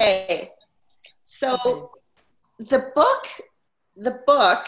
[0.00, 0.52] Okay.
[1.22, 1.90] So
[2.58, 3.26] the book,
[3.96, 4.66] the book,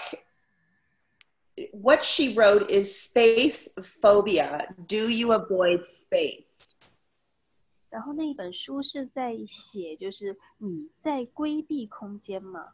[1.72, 3.68] what she wrote is space
[4.02, 4.74] phobia.
[4.86, 6.72] Do you avoid space?
[7.90, 12.72] 然后那一本书是在写，就是你在规避空间吗？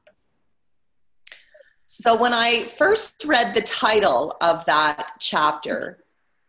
[1.86, 6.04] So when I first read the title of that chapter,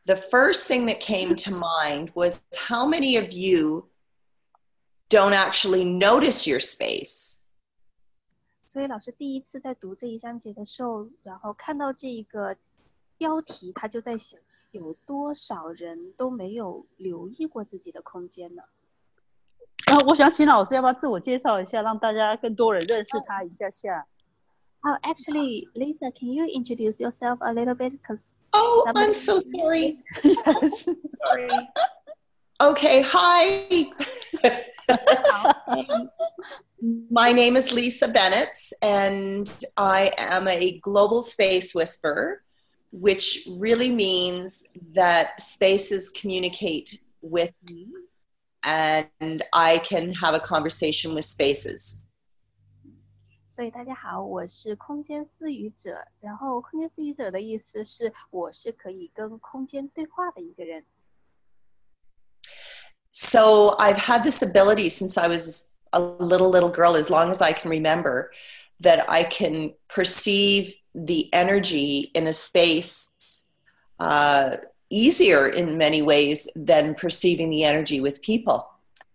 [0.05, 3.89] the first thing that came to mind was how many of you
[5.08, 7.36] don't actually notice your space?
[8.64, 12.56] 所以老师第一次在读这一章节的时候，然后看到这一个
[13.18, 18.62] 标题，他就在想，有多少人都没有留意过自己的空间呢？
[19.86, 24.06] 然后我想请老师要不要自我介绍一下，让大家更多人认识他一下下。
[24.84, 27.92] Oh, actually, Lisa, can you introduce yourself a little bit?
[27.92, 30.02] Because Oh, Somebody- I'm so sorry.
[30.24, 30.84] Yes.
[30.84, 31.50] Sorry.
[32.58, 33.92] Okay, hi.
[37.09, 42.43] my name is Lisa Benitz, and I am a global space whisperer,
[42.91, 44.63] which really means
[44.93, 47.87] that spaces communicate with me
[48.63, 51.99] and I can have a conversation with spaces.
[53.47, 56.05] 所以大家好，我是空间私语者。
[56.21, 60.85] 然后，空间私语者的意思是，我是可以跟空间对话的一个人。
[63.16, 67.52] So I've had this ability since I was a little, little girl, as long as I
[67.52, 68.30] can remember,
[68.80, 73.44] that I can perceive the energy in a space
[74.00, 74.56] uh,
[74.90, 78.68] easier in many ways than perceiving the energy with people.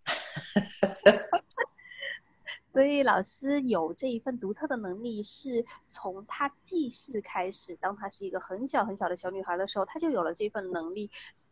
[2.72, 7.76] 所以老师有这一份独特的能力，是从他记事开始。
[7.82, 11.10] 当她是一个很小很小的小女孩的时候，她就有了这份能力。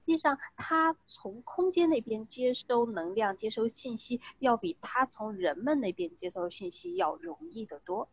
[0.10, 8.08] 实际上，她从空间那边接收能量、接收信息，要比她从人们那边接收信息要容易得多。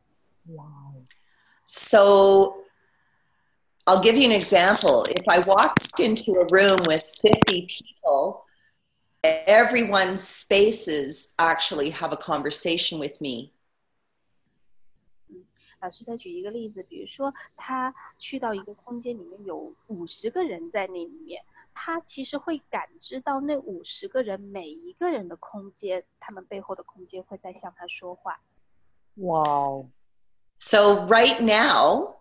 [1.64, 2.64] So
[3.84, 5.04] I'll give you an example.
[5.04, 8.44] If I walked into a room with 50 people,
[9.22, 13.52] everyone's spaces actually have a conversation with me.
[15.80, 21.44] 老师再举一个例子，比如说他去到一个空间里面有五十个人在那里面，
[21.76, 28.40] 他其实会感知到那五十个人每一个人的空间，他们背后的空间会在向他说话。
[29.16, 29.86] 哇哦，
[30.58, 32.16] So, right now,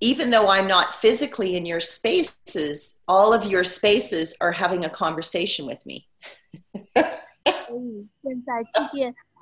[0.00, 4.90] even though I'm not physically in your spaces, all of your spaces are having a
[4.90, 6.06] conversation with me.
[7.66, 9.31] 所以现在，即便老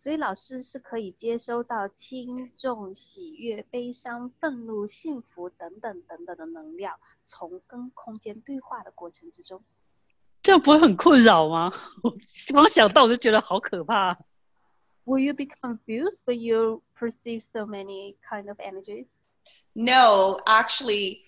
[0.00, 9.62] 所以老师是可以接收到轻重、喜悦、悲伤、愤怒、幸福等等等等的能量，从跟空间对话的过程之中。
[10.42, 11.72] 这样不会很困扰吗？
[12.02, 12.14] 我
[12.52, 14.16] 光想到我就觉得好可怕。
[15.04, 19.06] Will you be confused when you perceive so many kind of energies?
[19.72, 21.22] No, actually,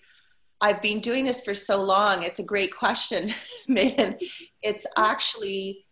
[0.59, 2.23] I've been doing this for so long.
[2.23, 3.33] It's a great question,
[3.67, 4.17] man.
[4.61, 5.82] It's actually,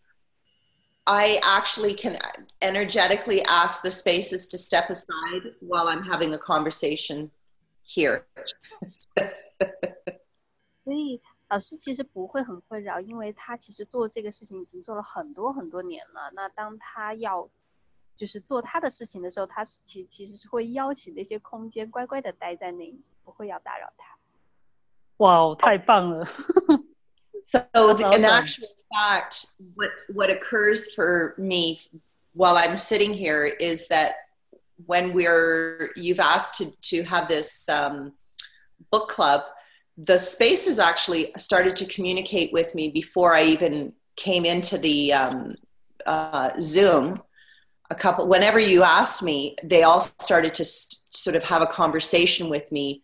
[1.05, 2.17] I actually can
[2.61, 7.29] energetically ask the spaces to step aside while I'm having a conversation
[7.85, 8.25] here.
[10.83, 16.29] 所以老师其实不会很困扰，因为他其实做这个事情已经做了很多很多年了。
[16.33, 17.49] 那当他要
[18.17, 24.17] 就是做他的事情的时候，他是其其实是会邀请那些空间乖乖的待在那里，不会要打扰他。
[25.17, 26.25] 哇哦，太棒了！
[27.44, 28.24] So, That's in awesome.
[28.24, 31.80] actual fact, what, what occurs for me
[32.34, 34.14] while I'm sitting here is that
[34.86, 38.12] when we're, you've asked to, to have this um,
[38.90, 39.42] book club,
[39.96, 45.54] the spaces actually started to communicate with me before I even came into the um,
[46.06, 47.14] uh, Zoom.
[47.90, 51.66] A couple, whenever you asked me, they all started to st- sort of have a
[51.66, 53.02] conversation with me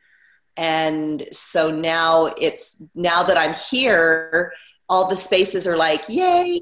[0.57, 4.51] and so now it's now that i'm here
[4.87, 6.61] all the spaces are like yay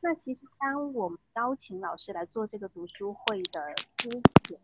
[0.00, 4.58] 那其实当我们邀请老师来做这个读书会的之前，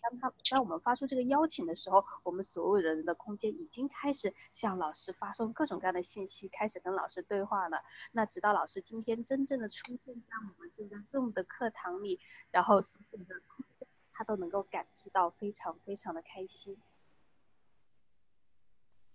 [0.00, 7.82] 当他当我们发出这个邀请的时候，我们所有人的空间已经开始向老师发送各种各样的信息，开始跟老师对话了。
[8.12, 12.18] 那直到老师今天真正的出现在我们这个 Zoom 的课堂里，
[12.50, 13.69] 然后所有的空间
[14.12, 16.76] 他都能够感知到，非常非常的开心。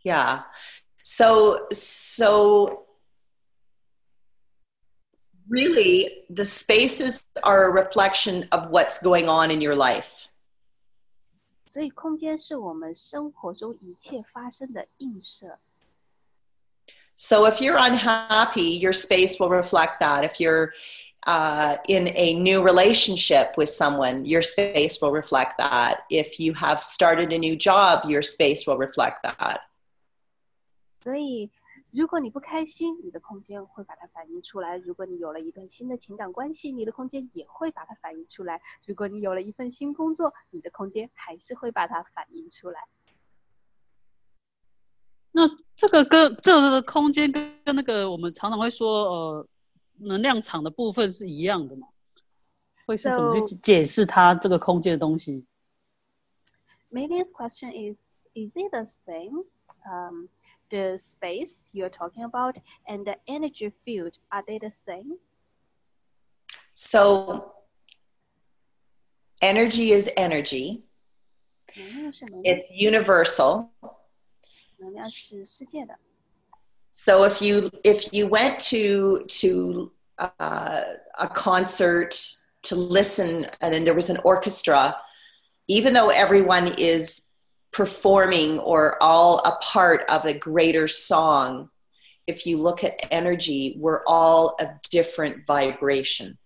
[0.04, 0.46] Yeah.
[1.04, 2.88] So so
[5.50, 10.28] really the spaces are a reflection of what's going on in your life.
[11.66, 15.60] 所以空间是我们生活中一切发生的映射。
[17.16, 20.24] So if you're unhappy, your space will reflect that.
[20.24, 20.74] If you're
[21.28, 26.04] uh, in a new relationship with someone, your space will reflect that.
[26.10, 29.62] If you have started a new job, your space will reflect that.
[31.04, 31.50] 所以，
[31.92, 42.80] 如果你不开心，你的空间会把它反映出来；如果你有了一段新的情感关系，你的空间也会把它反映出来；如果你有了一份新工作，你的空间还是会把它反映出来。
[45.34, 49.48] 那这个跟这个空间跟跟那个我们常常会说呃
[49.98, 51.88] 能量场的部分是一样的嘛？
[52.86, 55.46] 会是怎么去 So- 解释它这个空间的东西？
[56.92, 57.98] Melian's question is:
[58.34, 59.46] Is it the same?
[59.86, 60.28] Um,
[60.70, 65.18] the space you're talking about and the energy field are they the same?
[66.74, 67.54] So
[69.40, 70.84] energy is energy.
[71.76, 73.70] 能量是能量， It's universal.
[76.99, 80.83] So if you if you went to to uh,
[81.19, 82.19] a concert
[82.63, 84.97] to listen, and then there was an orchestra,
[85.69, 87.27] even though everyone is
[87.71, 91.69] performing or all a part of a greater song,
[92.27, 96.39] if you look at energy, we're all a different vibration.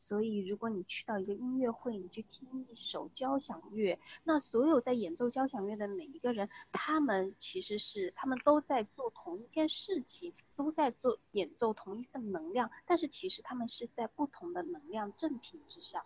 [0.00, 16.04] 所以，如果你去到一个音乐会，你去听一首交响乐，那所有在演奏交响乐的每一个人，他们其实是他们都在做同一件事情，都在做演奏同一份能量，但是其实他们是在不同的能量正品之上。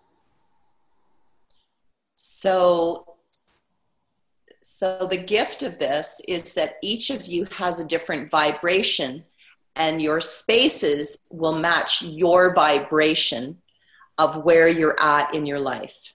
[2.14, 3.16] So,
[4.62, 9.24] so the gift of this is that each of you has a different vibration,
[9.74, 13.56] and your spaces will match your vibration
[14.16, 16.12] of where you're at in your life.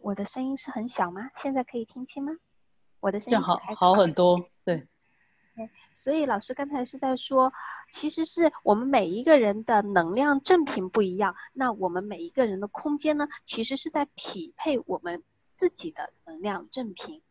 [0.00, 1.30] 我的声音是很小吗？
[1.36, 2.32] 现在可以听清吗？
[3.00, 4.48] 我的声这样好音开好很多。
[4.64, 4.88] 对，
[5.94, 7.52] 所以老师刚才是在说，
[7.92, 15.22] 其实是我们每一个人的能量正品不一样，那我们每一个人的空间呢，其实是在匹配我们
[15.56, 17.22] 自己的能量正品。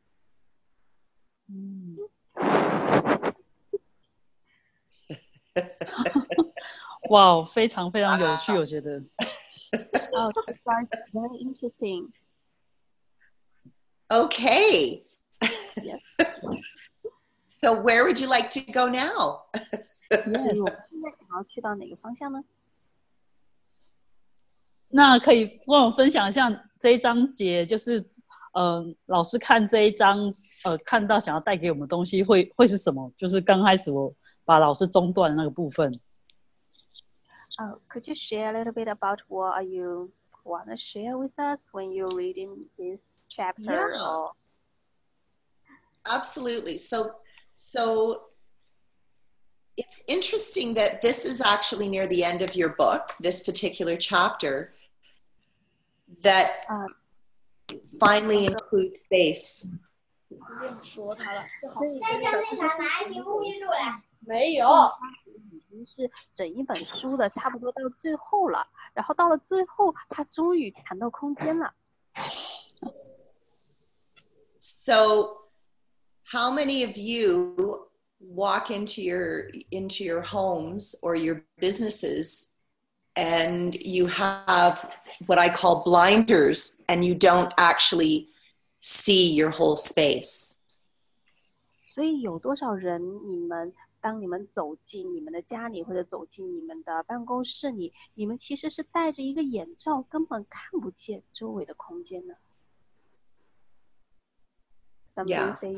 [1.48, 1.98] 嗯，
[7.11, 8.93] 哇，非常非常有趣，我觉得。
[8.99, 12.11] 哦、t h a t s very interesting.
[14.09, 15.05] Okay.
[15.77, 16.03] Yes.
[17.61, 19.41] So, where would you like to go now?
[20.11, 20.19] 所
[20.53, 22.45] 以我们现在想要去到哪个方向呢？
[24.89, 28.05] 那可以跟我分享一下这一章节，就是
[28.53, 30.31] 呃，老师看这一章，
[30.65, 33.11] 呃，看到想要带给我们的东西会会是什么？
[33.17, 34.13] 就是刚开始我
[34.45, 35.99] 把老师中断的那个部分。
[37.61, 40.11] Oh, could you share a little bit about what are you
[40.45, 43.63] want to share with us when you're reading this chapter?
[43.63, 44.03] Yeah.
[44.03, 44.33] Or...
[46.07, 46.79] Absolutely.
[46.79, 47.11] So,
[47.55, 48.25] so
[49.77, 54.73] it's interesting that this is actually near the end of your book, this particular chapter,
[56.23, 56.89] that um,
[57.99, 59.69] finally includes space.
[64.27, 64.67] 没有。
[65.74, 71.74] 经是整一本书的差不多到最后了，然后到了最后，他终于谈到空间了。
[74.60, 75.50] So,
[76.32, 82.50] how many of you walk into your into your homes or your businesses
[83.16, 84.78] and you have
[85.26, 88.28] what I call blinders and you don't actually
[88.82, 90.56] see your whole space?
[91.86, 102.38] 所以有多少人，你们 当你们走进你们的家里，或者走进你们的办公室里，你们其实是戴着一个眼罩，根本看不见周围的空间的。
[105.14, 105.56] Somebody Yeah.
[105.56, 105.74] say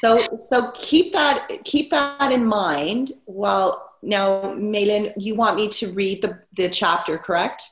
[0.00, 3.12] So so keep that keep that in mind.
[3.26, 7.70] While now, Malin, you want me to read the, the chapter, correct?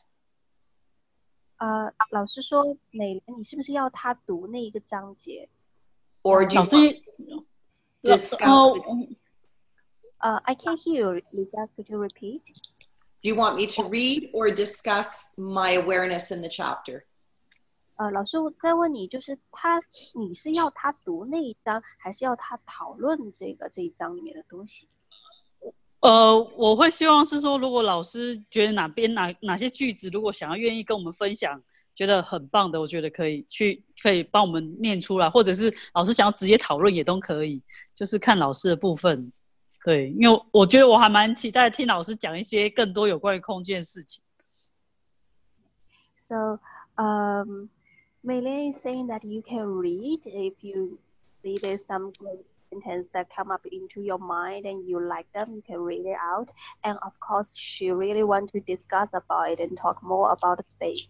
[1.56, 5.48] 呃，老师说，美莲，你是不是要他读那一个章节？
[6.22, 7.02] Or do you 老师 want，
[8.02, 9.16] 老 discuss
[10.20, 11.68] 哦 the- 呃，I can't hear you, Lisa.
[11.76, 12.42] Could you repeat?
[13.22, 17.02] Do you want me to read or discuss my awareness in the chapter?
[17.96, 19.80] 呃，老师，我再问你，就是他，
[20.14, 24.86] 你是要他读那一章，还是要他讨论这个这一章里面的东西？
[26.00, 31.60] 呃，我会希望是说，如果老师觉得哪边哪哪些句子，如果想要愿意跟我们分享，
[31.94, 37.60] 觉得很棒的，我觉得可以去可以帮我们念出来，或者是老师想要直接讨论也都可以，
[37.94, 39.32] 就是看老师的部分。
[39.84, 44.22] 对，因为我觉得我还蛮期待听老师讲一些更多有关于空间的事情。
[46.16, 46.58] So,
[46.96, 47.68] um,
[48.25, 50.98] Meili is saying that you can read if you
[51.40, 55.54] see there's some good sentence that come up into your mind and you like them,
[55.54, 56.48] you can read it out.
[56.82, 60.64] And of course, she really want to discuss about it and talk more about the
[60.66, 61.06] space.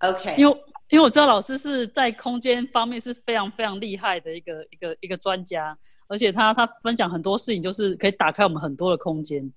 [0.00, 0.36] Okay.
[0.36, 5.76] 因为因为我知道老师是在空间方面是非常非常厉害的一个一个一个专家，
[6.10, 9.52] 而且他他分享很多事情，就是可以打开我们很多的空间。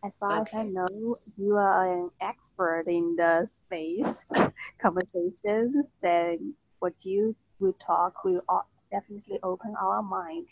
[0.00, 0.72] As far as I Okay.
[0.72, 4.22] know, you are an expert in the space
[4.80, 5.86] conversations.
[6.00, 10.46] Then what you will talk will o- definitely open our mind.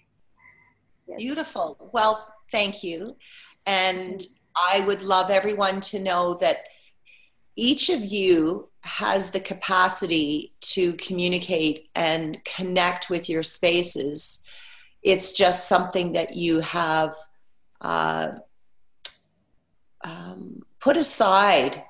[1.06, 1.18] Yes.
[1.18, 1.90] Beautiful.
[1.92, 2.18] Well,
[2.50, 3.16] thank you.
[3.66, 4.20] And
[4.56, 6.66] I would love everyone to know that
[7.54, 14.42] each of you has the capacity to communicate and connect with your spaces.
[15.02, 17.14] It's just something that you have
[17.80, 18.40] uh,
[20.02, 21.84] um, put aside.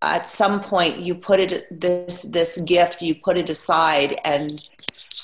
[0.00, 3.02] At some point, you put it this this gift.
[3.02, 4.50] You put it aside and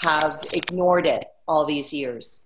[0.02, 2.44] have ignored it all these years.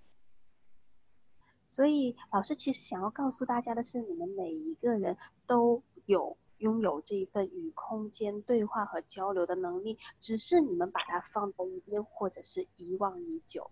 [1.67, 13.71] 所以老师其实想要告诉大家的是，你们每一个人都有拥有这一份与空间对话和交流的能力，只是你们把它放在一边，或者是遗忘已久。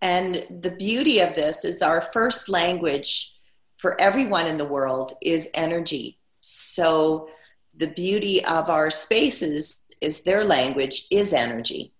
[0.00, 3.32] And the beauty of this is our first language
[3.76, 6.18] for everyone in the world is energy.
[6.40, 7.28] So
[7.76, 11.92] the beauty of our spaces is their language is energy.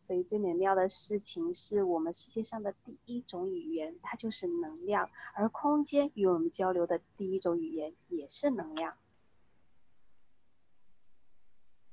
[0.00, 8.94] 所以最美妙的事情是我们世界上的第一种语言，它就是能量，而空间与我们交流的第一种语言也是能量。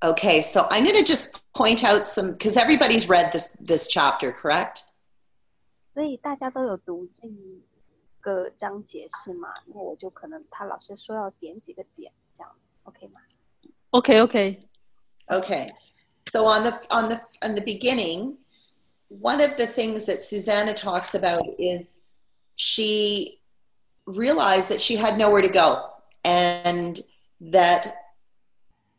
[0.03, 4.31] Okay, so I'm going to just point out some because everybody's read this this chapter,
[4.31, 4.83] correct?
[5.93, 7.63] 所以大家都有读这一
[8.19, 9.49] 个章节是吗？
[9.67, 12.51] 那我就可能他老师说要点几个点，这样
[12.83, 13.21] OK 吗？
[13.91, 14.61] OK OK，
[15.27, 15.71] Okay.
[16.31, 18.37] So on the on the on the beginning,
[19.09, 21.93] one of the things that Susanna talks about is
[22.55, 23.39] she
[24.05, 25.91] realized that she had nowhere to go
[26.23, 26.99] and
[27.39, 27.95] that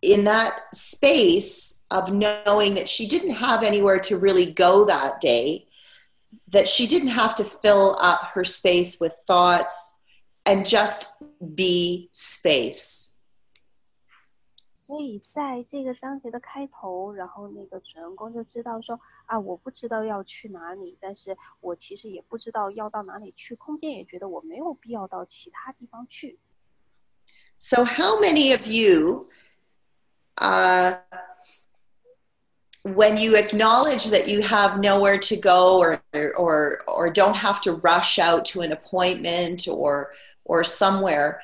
[0.02, 5.66] in that space of knowing that she didn't have anywhere to really go that day,
[6.48, 9.94] that she didn't have to fill up her space with thoughts
[10.44, 11.06] and just
[11.54, 13.10] be space.
[14.74, 26.38] 所以在这个章节的开头，然后那个主人公就知道说啊，我不知道要去哪里，但是我其实也不知道要到哪里去，空间也觉得我没有必要到其他地方去。
[27.56, 29.28] So, how many of you,
[30.40, 30.94] uh,
[32.82, 36.02] when you acknowledge that you have nowhere to go or,
[36.36, 40.12] or, or don't have to rush out to an appointment or,
[40.44, 41.40] or somewhere,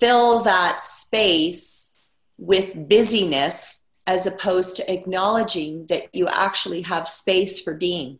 [0.00, 1.90] fill that space
[2.38, 8.18] with busyness as opposed to acknowledging that you actually have space for being?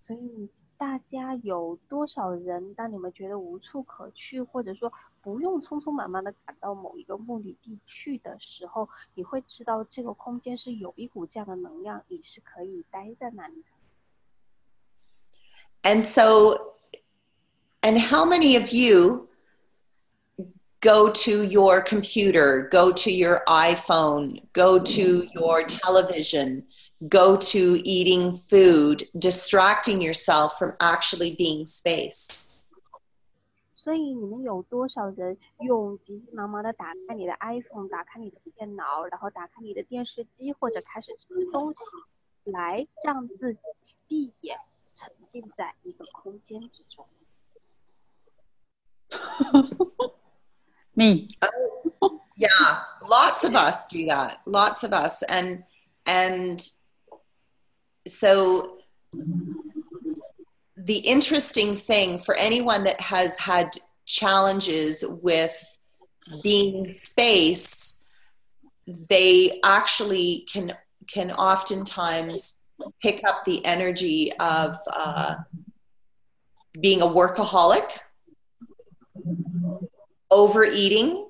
[0.00, 4.92] 所以大家有多少人，当你们觉得无处可去，或者说
[5.24, 13.68] 不用匆匆忙忙的赶到某一个目的地去的时候，你会知道这个空间是有一股这样的能量，你是可以待在那里的。
[15.82, 16.58] And so,
[17.82, 19.28] and how many of you
[20.80, 26.64] go to your computer, go to your iPhone, go to your television,
[27.08, 32.46] go to eating food, distracting yourself from actually being space?
[33.85, 41.79] 所以你们有多少人用急急忙忙的打开你的 iPhone，打开你的电脑，然后打开你的电视机，或者开始吃东西，
[42.45, 43.59] 来让自己
[44.07, 44.57] 闭眼，
[44.95, 47.07] 沉浸在一个空间之中？
[50.95, 51.29] me
[52.37, 54.39] Yeah, lots of us do that.
[54.47, 55.21] Lots of us.
[55.29, 55.63] And
[56.05, 56.59] and
[58.07, 58.79] so
[60.85, 63.71] the interesting thing for anyone that has had
[64.05, 65.77] challenges with
[66.43, 68.01] being space,
[69.09, 70.73] they actually can
[71.07, 72.61] can oftentimes
[73.01, 75.35] pick up the energy of uh,
[76.79, 77.99] being a workaholic,
[80.29, 81.27] overeating,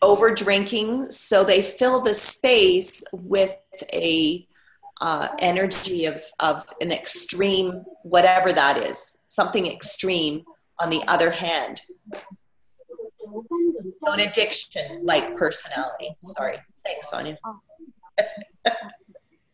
[0.00, 1.10] over drinking.
[1.10, 3.56] So they fill the space with
[3.92, 4.46] a
[5.01, 10.43] uh, energy of, of an extreme, whatever that is, something extreme
[10.79, 11.81] on the other hand.
[14.05, 16.15] So an addiction like personality.
[16.21, 16.59] Sorry.
[16.85, 17.37] Thanks, Sonia.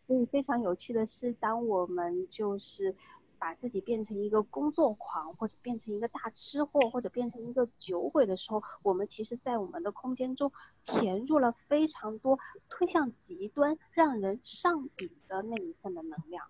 [0.05, 2.95] 所以非常有趣的是，当我们就是
[3.38, 10.50] 把自己变成一个工作狂，或者变成一个大吃货，或者变成一个酒鬼的时候，我们其实，在我们的空间中
[10.84, 16.46] 填入了非常多推向极端、让人上瘾的那一份的能量。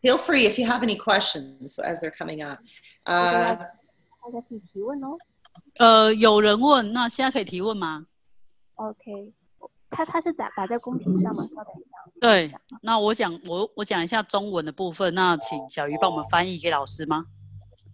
[0.00, 2.60] Feel free if you have any questions as they're coming up.
[3.04, 3.56] Uh,
[4.22, 5.18] 大家可以提问哦。
[5.78, 8.06] 呃，有人问，那现在可以提问吗
[8.76, 9.32] ？OK，
[9.90, 11.42] 他他是打打在公屏上吗？
[11.54, 12.20] 稍等一下。
[12.20, 17.24] 对，那我讲我我讲一下中文的部分，那请小鱼帮我们翻译给老师吗？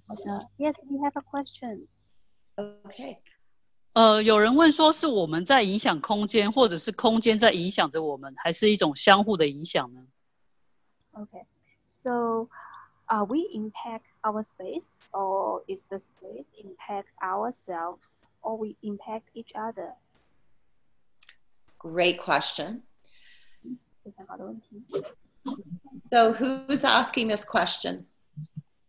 [0.07, 0.23] 好的
[0.59, 1.87] ，Yes, we have a question.
[2.57, 3.19] okay.
[3.95, 10.05] 呃，有人问说是我们在影响空间，或者是空间在影响着我们，还是一种相互的影响呢
[11.13, 11.47] ？Okay,
[11.87, 12.49] so
[13.07, 19.55] are we impact our space, or is the space impact ourselves, or we impact each
[19.55, 19.95] other?
[21.84, 22.82] Great question.
[24.04, 24.84] 非常好的问题。
[26.12, 28.06] So who's asking this question?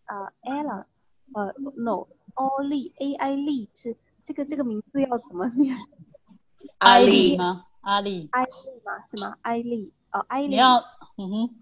[0.07, 0.87] 呃、e l l a
[1.35, 5.77] 呃，No, Ollie, A I 丽是这个这个名字要怎么念？
[6.79, 7.07] 艾 Ali.
[7.07, 7.67] 丽吗？
[7.83, 8.51] 阿丽，艾丽
[8.85, 9.07] 吗？
[9.07, 9.37] 是吗？
[9.43, 10.49] 艾丽，哦，艾丽。
[10.49, 10.79] 你要，
[11.17, 11.55] 嗯哼，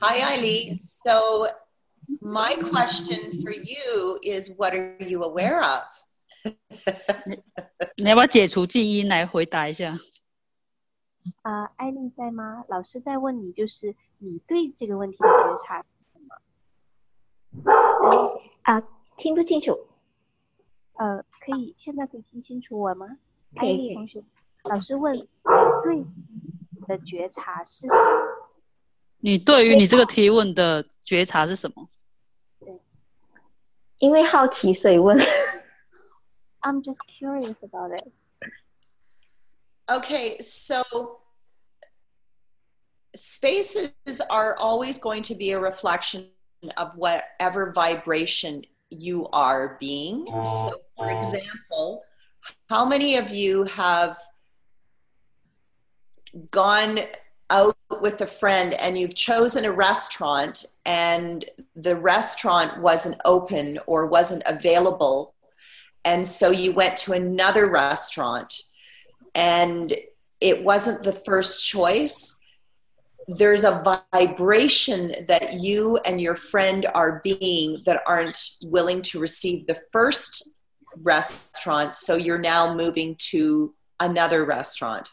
[0.00, 0.76] Hi, Eileen.
[0.76, 1.48] So
[2.20, 5.84] my question for you is what are you aware of?
[7.96, 9.98] 你要不要解除静音来回答一下？
[11.41, 12.63] 啊、艾丽在吗？
[12.67, 16.19] 老师在问你，就是你对这个问题的觉察是什
[17.63, 18.41] 么？
[18.63, 18.83] 啊，
[19.17, 19.87] 听不清楚。
[20.93, 23.17] 呃，可以现在可以听清楚我吗？
[23.55, 24.23] 艾丽同学，
[24.63, 25.27] 老师问你
[25.83, 26.05] 对你
[26.87, 27.95] 的觉察是什么？
[29.19, 31.89] 你对于你这个提问的觉察是什么？
[32.59, 32.79] 对
[33.99, 35.17] 因为好奇所以问。
[36.61, 38.11] I'm just curious about it.
[39.89, 41.19] Okay, so
[43.15, 43.93] spaces
[44.29, 46.27] are always going to be a reflection
[46.77, 50.25] of whatever vibration you are being.
[50.27, 52.03] So, for example,
[52.69, 54.17] how many of you have
[56.51, 56.99] gone
[57.51, 61.45] out with a friend and you've chosen a restaurant and
[61.75, 65.35] the restaurant wasn't open or wasn't available?
[66.03, 68.61] And so you went to another restaurant
[69.34, 69.92] and
[70.40, 72.36] it wasn't the first choice,
[73.28, 79.66] there's a vibration that you and your friend are being that aren't willing to receive
[79.66, 80.52] the first
[80.96, 81.94] restaurant.
[81.94, 85.08] So you're now moving to another restaurant.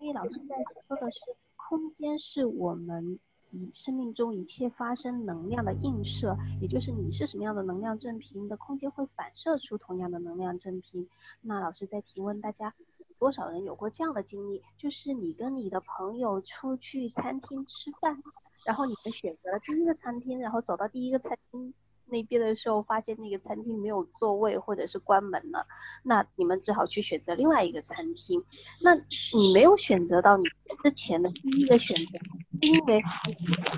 [0.00, 1.20] 因为老师在说的是，
[1.68, 3.18] 空间是我们
[3.55, 11.07] 你生命中一切发生能量的映射，也就是你是什么样的能量正频，你的空间会反射出同样的能量正频。
[11.39, 12.73] 那老师在提问大家，
[13.19, 14.63] 多少人有过这样的经历？
[14.75, 18.23] 就是你跟你的朋友出去餐厅吃饭，
[18.65, 21.71] 然后你们选择了第一个餐厅，然后走到第一个餐厅
[22.12, 25.66] 那边的时候，发现那个餐厅没有座位或者是关门了，
[26.02, 28.42] 那你们只好去选择另外一个餐厅。
[28.82, 30.44] 那你没有选择到你
[30.82, 32.18] 之前的第一个选择，
[32.62, 33.02] 是因为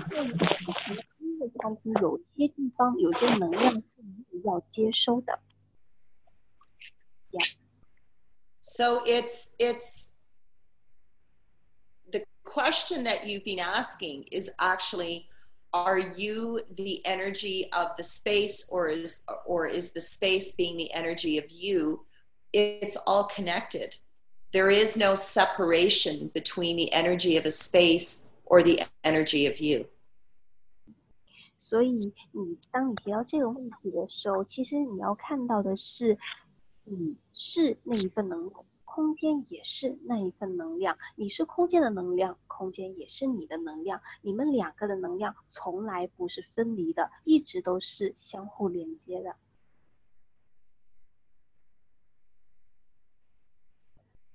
[0.09, 3.83] 对于第一个餐厅有些地方有些能量是
[4.29, 5.39] 你要接收的。
[8.63, 10.13] So it's it's
[12.09, 15.25] the question that you've been asking is actually
[15.73, 20.91] are you the energy of the space or is or is the space being the
[20.93, 22.05] energy of you
[22.51, 23.95] it's all connected
[24.51, 29.85] there is no separation between the energy of a space or the energy of you
[31.57, 36.17] 所以你当你提到这个问题的时候，其实你要看到的是，
[36.83, 38.65] 你是那一份能量，
[38.96, 49.36] 空间也是那一份能量，你是空间的能量，空间也是你的能量，你们两个的能量从来不是分离的，一直都是相互连接的。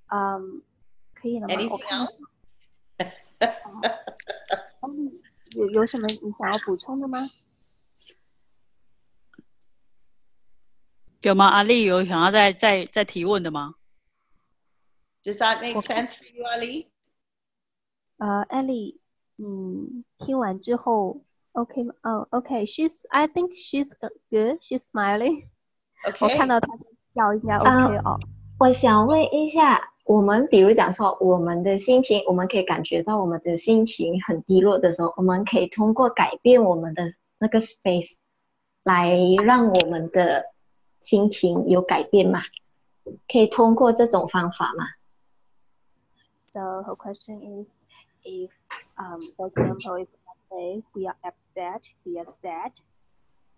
[0.10, 0.62] 嗯，
[1.16, 1.56] 可以了吗？
[1.72, 2.08] 我看
[4.88, 5.20] 嗯
[5.56, 7.18] 有有什么你想要补充的吗？
[11.24, 11.48] 有吗？
[11.48, 13.74] 阿丽有想要再再再提问的吗？
[15.24, 16.88] Does that make sense for you ali
[18.18, 18.98] 呃，Ellie，
[19.36, 21.22] 你听完之后
[21.54, 21.96] ，OK 吗？
[22.04, 23.92] 哦，OK，She's I think she's
[24.30, 24.60] good.
[24.62, 25.48] She's smiling.
[26.08, 26.84] OK，我看到她在
[27.16, 28.20] 笑，应该啊 OK 哦。
[28.60, 38.18] 我想问一下，我们比如讲说我们的心情，我们可以感觉到我们的心情很低落的时候，我们可以通过改变我们的那个 space
[38.84, 40.46] 来让我们的
[41.00, 42.42] 心情有改变吗？
[43.28, 44.86] 可以通过这种方法吗？
[46.52, 47.84] So her question is,
[48.26, 48.52] if,
[48.98, 50.08] um, for example, if
[50.52, 52.72] say we are upset, we are sad.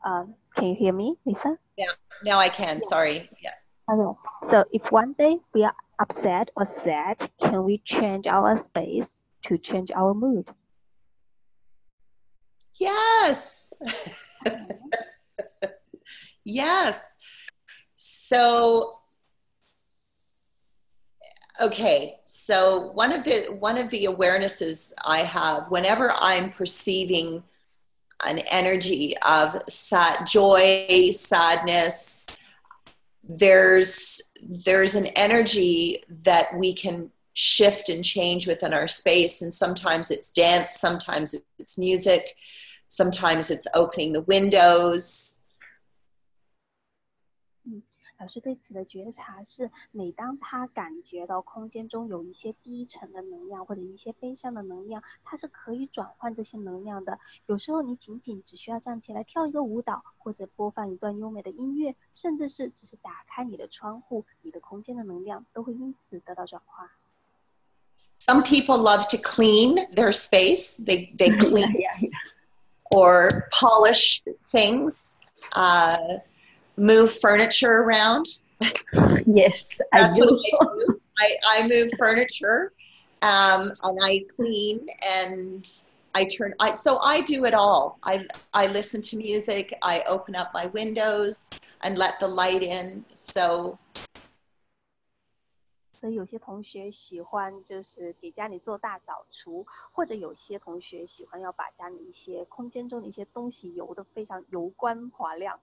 [0.06, 1.58] Um, can you hear me, Lisa?
[1.76, 1.88] Yeah,
[2.24, 2.82] now I can.
[2.82, 3.30] Sorry.
[3.42, 3.54] Yeah.
[3.92, 4.20] Okay.
[4.50, 9.58] So if one day we are upset or sad, can we change our space to
[9.58, 10.50] change our mood?
[12.80, 13.74] Yes.
[16.46, 17.16] yes.
[17.96, 18.94] So
[21.62, 27.44] okay, so one of the one of the awarenesses I have whenever I'm perceiving
[28.26, 32.30] an energy of sad, joy, sadness,
[33.24, 40.12] there's there's an energy that we can shift and change within our space and sometimes
[40.12, 42.36] it's dance sometimes it's music
[42.86, 45.42] sometimes it's opening the windows
[48.23, 57.21] 老师对此的觉察是，每当他感觉到空间中有一些低沉的能量或者一些悲伤的能量，它是可以转换这些能量的。
[57.47, 66.91] 有时候你仅仅只需要站起来跳一个舞蹈，或者播放一段优美的音乐，甚至是只是打开你的窗户，你的空间的能量都会因此得到转化。
[68.19, 72.11] some people love to clean their space they they clean yeah, yeah.
[72.91, 75.21] or polish things
[75.53, 75.95] uh,
[76.78, 78.28] move furniture around
[79.26, 80.24] Yes, I do.
[80.24, 81.02] I do.
[81.20, 82.72] I, I move furniture
[83.22, 85.68] um, and I clean and
[86.16, 86.54] I turn.
[86.60, 87.98] I, so I do it all.
[88.04, 89.74] I, I listen to music.
[89.82, 91.50] I open up my windows
[91.82, 93.04] and let the light in.
[93.14, 93.78] So
[96.04, 105.62] 所以有些同学喜欢就是给家里做大扫除，或者有些同学喜欢要把家里一些空间中的一些东西油的非常油光滑亮，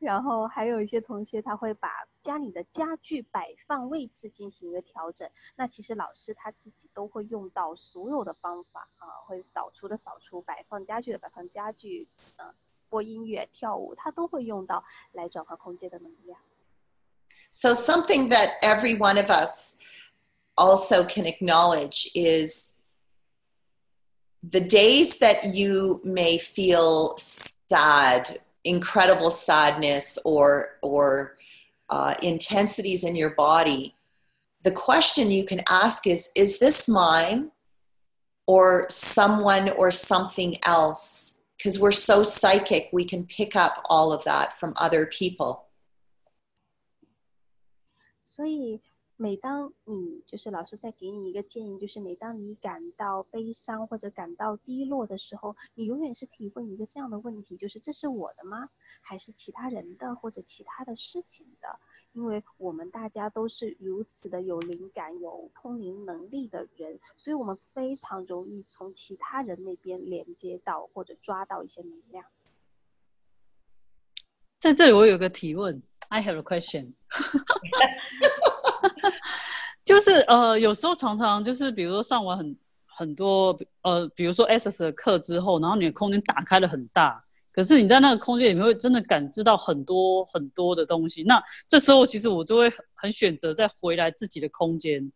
[0.00, 5.30] 然后还有一些同学他会把家里的家具摆放位置进行一个调整。
[5.54, 12.52] 那其实老师他自己都会用到所有的方法啊，会扫除的扫除，摆放家具的摆放家具，呃，
[12.88, 16.40] 播音乐、跳舞，他都会用到来转换空间的能量。
[17.50, 19.76] So, something that every one of us
[20.56, 22.72] also can acknowledge is
[24.42, 31.36] the days that you may feel sad, incredible sadness, or, or
[31.90, 33.94] uh, intensities in your body.
[34.62, 37.50] The question you can ask is Is this mine
[38.46, 41.40] or someone or something else?
[41.56, 45.67] Because we're so psychic, we can pick up all of that from other people.
[48.38, 48.80] 所以，
[49.16, 58.70] 每当你就是老师在给你一个建议，就是每当你感到悲伤或者感到低落的时候，你永远是可以问一个这样的问题，就是这是我的吗？
[59.00, 61.80] 还是其他人的或者其他的事情的？
[62.12, 72.24] 因为我们大家都是如此的有灵感、有通灵能力的人，所以我们非常容易从其他人那边连接到或者抓到一些能量。
[74.60, 76.92] 在这里我有个提问，I have a question。
[79.84, 91.22] 就是呃，有时候常常就是，比如说上完很很多呃，比如说 SS 的课之后，然后你的空间打开了很大，可是你在那个空间里面会真的感知到很多很多的东西。
[91.22, 95.10] 那这时候其实我就会很很选择再回来自己的空间，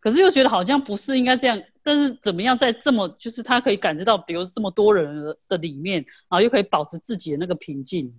[0.00, 1.62] 可是又觉得好像不是应该这样。
[1.82, 5.96] 但是怎么样在这么就是他可以感知到，比如这么多人的的里面，
[6.28, 8.18] 然后又可以保持自己的那个平静。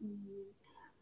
[0.00, 0.26] 嗯，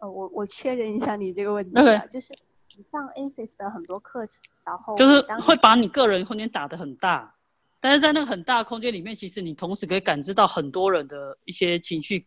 [0.00, 1.72] 呃，我我确认一下你这个问题
[2.10, 2.34] 就是
[2.76, 7.34] 你上 ASIS 的很多课程，然后就是会把你个人空间打得很大，
[7.80, 12.24] 但是在那个很大的空间里面，其实你同时可以感知到很多人的一些情绪、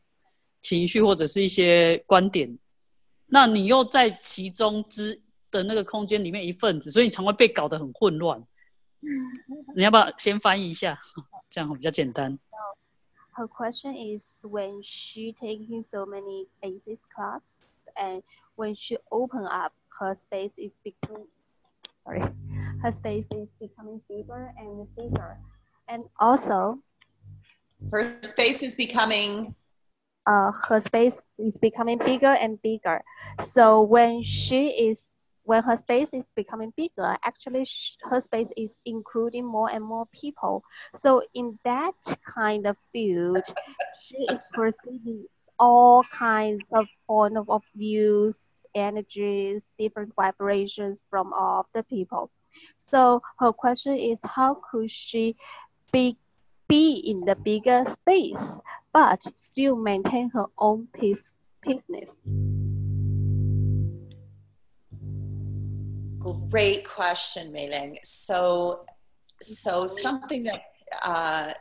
[0.61, 2.57] 情绪或者是一些观点，
[3.25, 8.41] 那你又在其中之的那个空间里面一份子，所以你常会被搞得很混乱。
[9.75, 10.97] 你要不要先翻译一下？
[11.49, 12.37] 这样比较简单。
[13.35, 18.21] Her question is when she taking so many Access class and
[18.55, 21.25] when she open up, her space is becoming
[22.03, 22.21] sorry,
[22.81, 25.37] her space is becoming bigger and bigger,
[25.87, 26.79] and also
[27.91, 29.55] Her space is becoming
[30.25, 33.03] uh, her space is becoming bigger and bigger.
[33.41, 35.12] So when she is
[35.43, 37.67] when her space is becoming bigger, actually
[38.03, 40.63] her space is including more and more people.
[40.95, 41.93] So in that
[42.25, 43.43] kind of field,
[44.01, 45.25] she is receiving
[45.59, 48.41] all kinds of point of views,
[48.75, 52.29] energies, different vibrations from all of the people.
[52.77, 55.35] So her question is how could she
[55.91, 56.17] be
[56.69, 58.59] be in the bigger space
[58.93, 62.21] but still maintain her own peace peaceness?
[66.49, 67.97] Great question, Mei Ling.
[68.03, 68.85] So,
[69.41, 70.63] so something that
[71.03, 71.51] uh,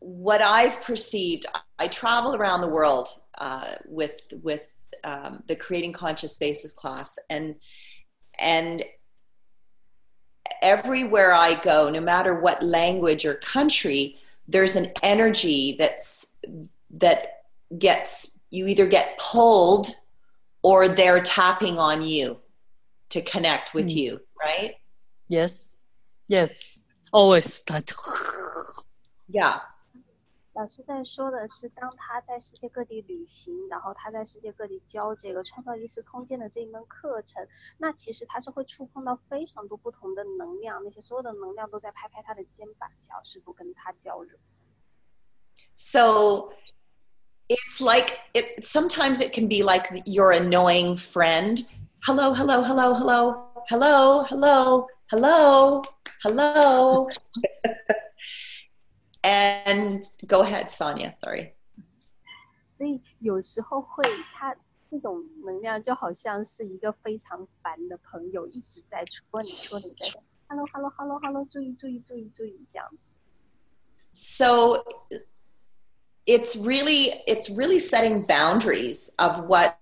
[0.00, 1.46] what I've perceived,
[1.78, 3.08] I travel around the world
[3.38, 4.68] uh, with with
[5.04, 7.54] um, the Creating Conscious Spaces class, and
[8.38, 8.84] and
[10.60, 16.26] everywhere I go, no matter what language or country, there's an energy that's
[16.90, 17.44] that
[17.78, 19.88] gets you either get pulled
[20.62, 22.40] or they're tapping on you
[23.09, 23.95] to connect with Mm.
[23.95, 24.75] you, right?
[25.27, 25.77] Yes,
[26.27, 26.63] yes,
[27.11, 27.93] always that.
[29.27, 29.61] Yeah.
[30.53, 37.45] 老师在说的是，当他在世界各地旅行，然后他在世界各地教这个创造意识空间的这一门课程，
[37.77, 44.37] 那其实他是会触碰到非常多不同的能量，那些所有的能量都在拍拍他的肩膀，想要试图跟他交流。
[45.75, 46.53] So
[47.49, 51.65] it's like it sometimes it can be like your annoying friend.
[52.05, 55.83] Hello, hello, hello, hello, hello, hello, hello,
[56.21, 57.05] hello.
[59.23, 61.11] and go ahead, Sonia.
[61.11, 61.53] Sorry.
[62.71, 64.55] 所以有时候会，他
[64.91, 72.87] 这种能量就好像是一个非常烦的朋友，一直在戳你戳你，在 hello hello hello hello，注意注意注意注意这样。
[74.13, 74.83] So
[76.25, 79.77] it's really it's really setting boundaries of what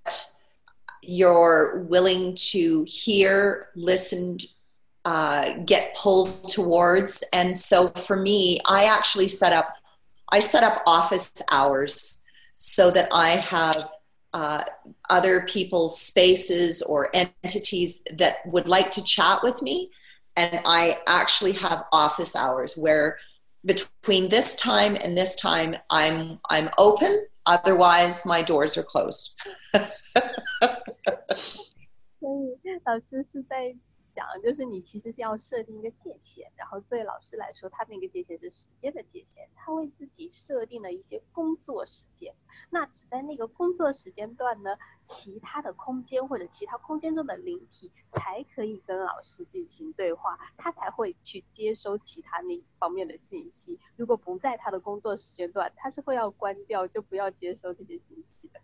[1.08, 4.36] you're willing to hear, listen,
[5.06, 7.24] uh, get pulled towards.
[7.32, 9.74] And so for me, I actually set up
[10.30, 12.22] I set up office hours
[12.54, 13.76] so that I have
[14.34, 14.64] uh,
[15.08, 19.90] other people's spaces or entities that would like to chat with me.
[20.36, 23.16] And I actually have office hours where
[23.64, 27.26] between this time and this time I'm I'm open.
[27.47, 29.33] Otherwise, my doors are closed.
[32.19, 33.75] 所以老师是在
[34.18, 42.34] 讲，就是你其实是要设定一个界限，然后对老师来说，他那个界限是时间的界限，他为自己设定了一些工作时间，
[42.70, 53.78] 那只在那个工作时间段呢，其他的空间或者其他空间中的灵体才可以跟老师进行对话，他才会去接收其他那方面的信息。
[53.94, 58.60] 如果不在他的工作时间段，他是会要关掉，就不要接收这些信息的。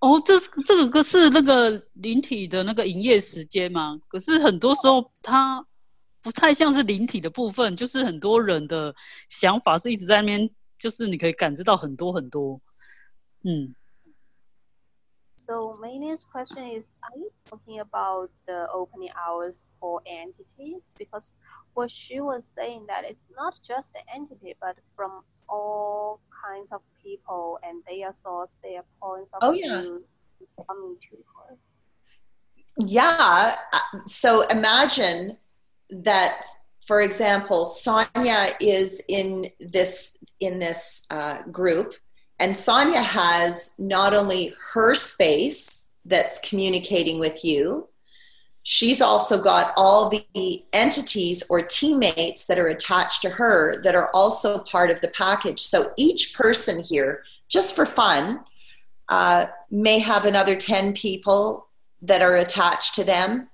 [0.00, 3.98] 哦，这是这个个是那个灵体的那个营业时间吗？
[4.08, 5.66] 可是很多时候它
[6.20, 8.94] 不太像是灵体的部分，就是很多人的
[9.28, 12.60] 想法是一直在那边，就是你可以感知到很多很多。
[13.42, 13.74] 嗯，
[15.36, 20.90] So Mayne's question is, are you talking about the opening hours for entities?
[20.98, 21.32] Because
[21.72, 26.81] what she was saying that it's not just the entity, but from all kinds of
[27.03, 29.81] people and their source, their points of Oh, yeah.
[29.81, 30.03] view
[30.67, 31.57] coming to her.
[32.77, 33.55] Yeah.
[33.73, 35.37] uh, So imagine
[35.89, 36.41] that,
[36.87, 41.93] for example, Sonia is in this in this uh, group,
[42.39, 47.87] and Sonia has not only her space that's communicating with you
[48.62, 54.10] She's also got all the entities or teammates that are attached to her that are
[54.12, 55.60] also part of the package.
[55.60, 58.44] So each person here, just for fun,
[59.08, 61.68] uh, may have another 10 people
[62.02, 63.48] that are attached to them,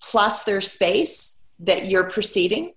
[0.00, 2.74] plus their space that you're perceiving.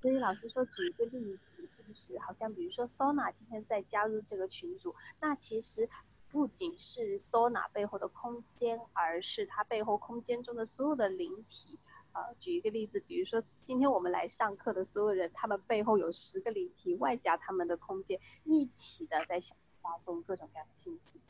[0.00, 5.88] 所以老师说，举一个例子，是不是好像比如说 Sona 今天在加入这个群组，那其实
[6.30, 11.78] 不仅是 Sona 背后的空间，而是它背后空间中的所有的灵体。
[12.12, 21.20] 呃，举一个例子，比如说今天我们来上课的所有人，他们背后有十个灵体，外加他们的空间，一起的在向发送各种各样的信息。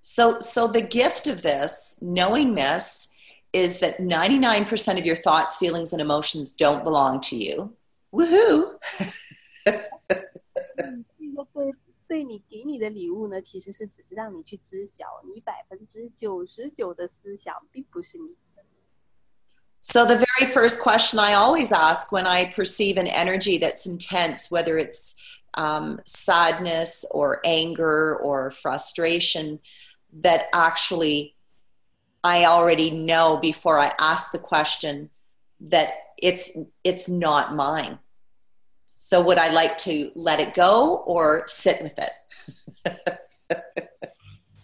[0.00, 3.08] So, so the gift of this, knowing this,
[3.52, 7.76] is that 99% of your thoughts, feelings, and emotions don't belong to you.
[8.10, 8.78] Woohoo!
[12.06, 18.62] 这个对对你给你的礼物呢，其实是只是让你去知晓，你百分之九十九的思想并不是你的。
[19.84, 24.48] So, the very first question I always ask when I perceive an energy that's intense,
[24.48, 25.16] whether it's
[25.54, 29.58] um, sadness or anger or frustration
[30.22, 31.34] that actually
[32.22, 35.10] I already know before I ask the question
[35.60, 37.98] that it's it's not mine.
[39.06, 42.12] So would I like to let it go or sit with it?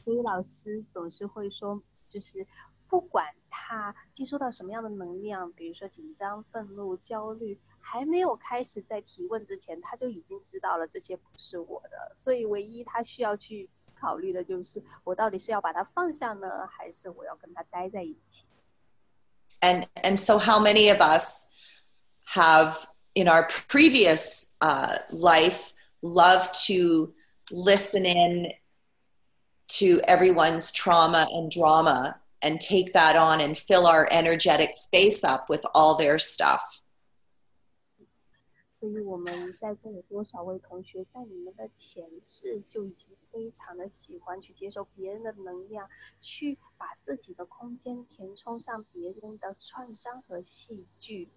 [0.05, 2.47] 所以老师总是会说，就是
[2.89, 12.13] 不管他接收到什么样的能量，比如说紧张、愤怒、焦虑，还没有开始在提问之前，他就已经知道了这些不是我的。
[12.15, 13.69] 所以唯一他需要去
[14.01, 18.47] 考虑的就是，我到底是要把它放下呢，还是我要跟他待在一起？
[19.61, 21.47] And and so how many of us
[22.33, 25.73] have in our previous uh, life
[26.03, 27.13] love to
[27.51, 28.53] listen in
[29.69, 35.49] to everyone's trauma and drama and take that on and fill our energetic space up
[35.51, 36.83] with all their stuff.
[38.81, 45.89] 所以我们在座有多少位同学，在你们的前世就已经非常的喜欢去接受别人的能量，
[46.21, 51.29] 去把自己的空间填充上别人的创伤和戏剧。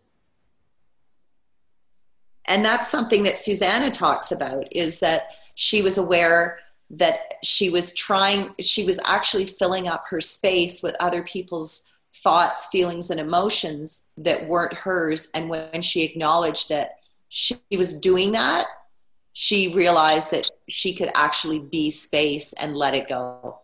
[2.48, 6.58] And that's something that Susanna talks about is that she was aware
[6.90, 12.66] that she was trying, she was actually filling up her space with other people's thoughts,
[12.66, 15.28] feelings, and emotions that weren't hers.
[15.34, 18.66] And when she acknowledged that she was doing that,
[19.32, 23.60] she realized that she could actually be space and let it go.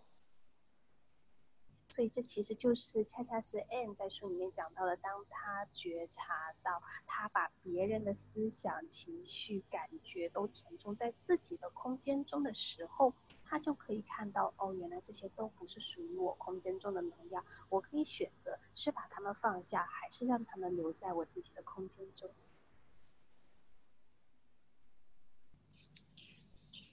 [1.92, 22.30] 所以这其实就是恰恰是 Anne 在书里面讲到的，当他觉察到他把别人的思想、情绪、感觉都填充在自己的空间中的时候，他就可以看到，哦，原来这些都不是属于我空间中的能量，我可以选择是把它们放下，还是让它们留在我自己的空间中。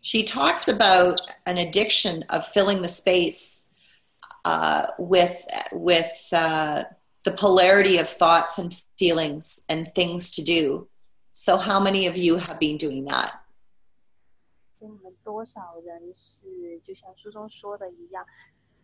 [0.02, 3.66] She talks about an addiction of filling the space
[4.44, 6.84] uh, with with uh,
[7.24, 10.88] the polarity of thoughts and feelings and things to do.
[11.34, 13.42] So, how many of you have been doing that?
[14.80, 18.26] 你们多少人是就像书中说的一样，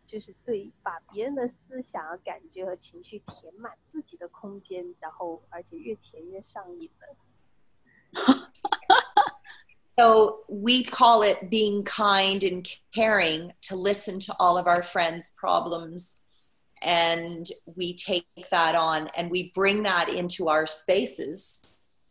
[0.07, 7.15] 就是对把别人的思想、感觉和情绪填满自己的空间，然后而且越填越上瘾的。
[9.99, 15.31] So we call it being kind and caring to listen to all of our friends'
[15.37, 16.17] problems.
[16.81, 21.61] And we take that on and we bring that into our spaces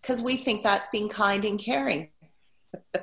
[0.01, 2.11] because we think that's being kind and caring.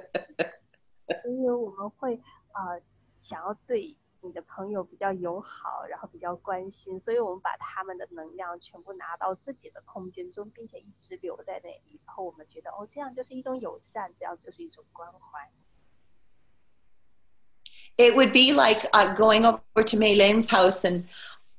[1.26, 2.16] 因为我们会
[2.54, 2.82] 呃
[3.18, 12.01] 想要对 你的朋友比较友好，然后比较关心，所以我们把他们的能量全部拿到自己的空间中，并且一直留在那里。
[12.07, 15.51] 然后我们觉得，哦，这样就是一种友善，这样就是一种关怀。
[17.99, 21.05] It would be like uh, going over to Meiling's house, and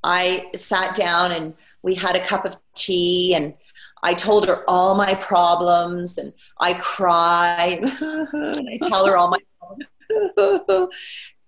[0.02, 3.56] I sat down and we had a cup of tea, and
[4.02, 9.38] I told her all my problems, and I cry, and I tell her all my.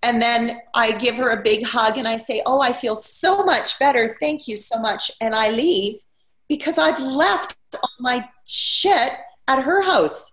[0.05, 3.44] And then I give her a big hug and I say, Oh, I feel so
[3.44, 4.09] much better.
[4.09, 5.11] Thank you so much.
[5.20, 6.00] And I leave
[6.48, 9.12] because I've left all my shit
[9.46, 10.33] at her house.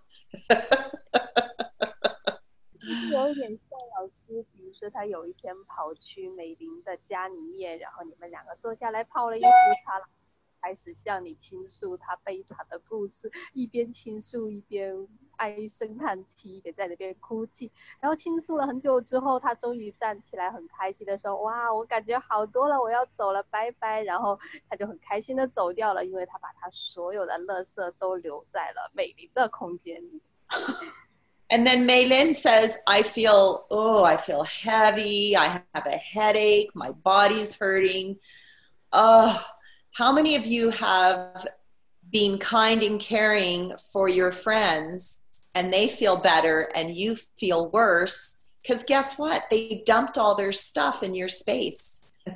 [3.10, 9.48] 有点像老师，比如说他有一天跑去美玲的家里面，然后你们两个坐下来泡了一壶
[9.84, 10.00] 茶。
[10.63, 14.95] 开始向你倾诉他悲惨的故事，一边倾诉一边
[15.35, 17.69] 唉声叹气，一边在那边哭泣。
[17.99, 30.21] 然后倾诉了很久之后，他终于站起来，很开心的说：“哇，我感觉好多了，我要走了，拜拜。”然后他就很开心的走掉了，因为他把他所有的垃圾都留在了美玲的空间里。
[31.49, 35.35] And then Meiling says, I feel, oh, I feel heavy.
[35.35, 36.71] I have a headache.
[36.73, 38.17] My body's hurting.
[38.91, 39.39] Oh,
[39.92, 41.46] how many of you have
[42.10, 45.20] been kind and caring for your friends
[45.54, 48.38] and they feel better and you feel worse?
[48.62, 49.44] Because guess what?
[49.50, 52.00] They dumped all their stuff in your space.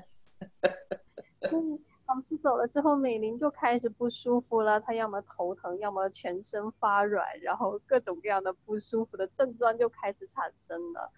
[2.06, 4.78] 老师走了之后，美玲就开始不舒服了。
[4.80, 11.11] 她要么头疼，要么全身发软，然后各种各样的不舒服的症状就开始产生了。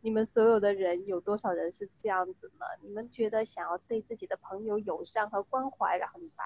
[0.00, 2.66] 你们所有的人有多少人是这样子呢？
[2.82, 6.44] 你们觉得想要对自己的朋友友善和关怀，然后你把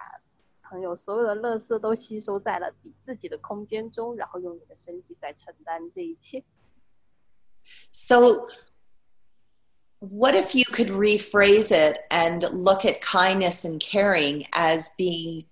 [0.68, 6.44] 朋友所有的乐色都吸收在了你自己的空间中，然后用你的身体在承担这一切。
[7.92, 8.46] So,
[10.00, 15.46] what if you could rephrase it and look at kindness and caring as being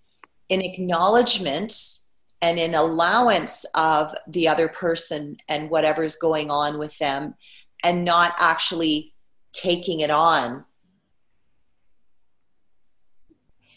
[0.51, 2.01] an acknowledgement
[2.41, 7.35] and in allowance of the other person and whatever's going on with them
[7.83, 9.13] and not actually
[9.53, 10.65] taking it on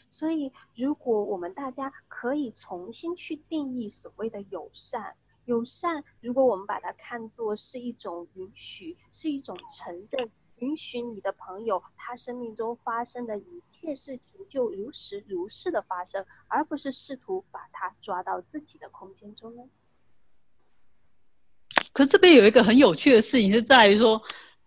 [0.10, 5.16] 所以，如果我们大家可以重新去定义所谓的友善，
[5.46, 19.64] 友善，如果我们把它看作是一种允许，是一种承认，允许你的朋友他生命中发生的一切事情就如实如是的发生，而不是试图把它抓到自己的空间中呢？
[21.93, 24.21] 可这边有一个很有趣的事情是在于说。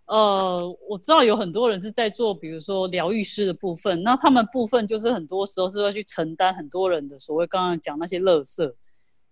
[0.08, 8.72] 呃，我知道有很多人是在做，比如说疗愈师的部分，那他们部分就是很多时候是要去承担很多人的所谓刚刚讲那些垃圾，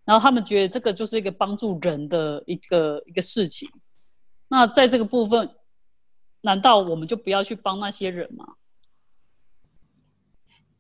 [0.05, 3.69] 然后他们觉得这个就是一个帮助人的一个一个事情。
[4.49, 5.49] 那在这个部分，
[6.41, 8.45] 难道我们就不要去帮那些人吗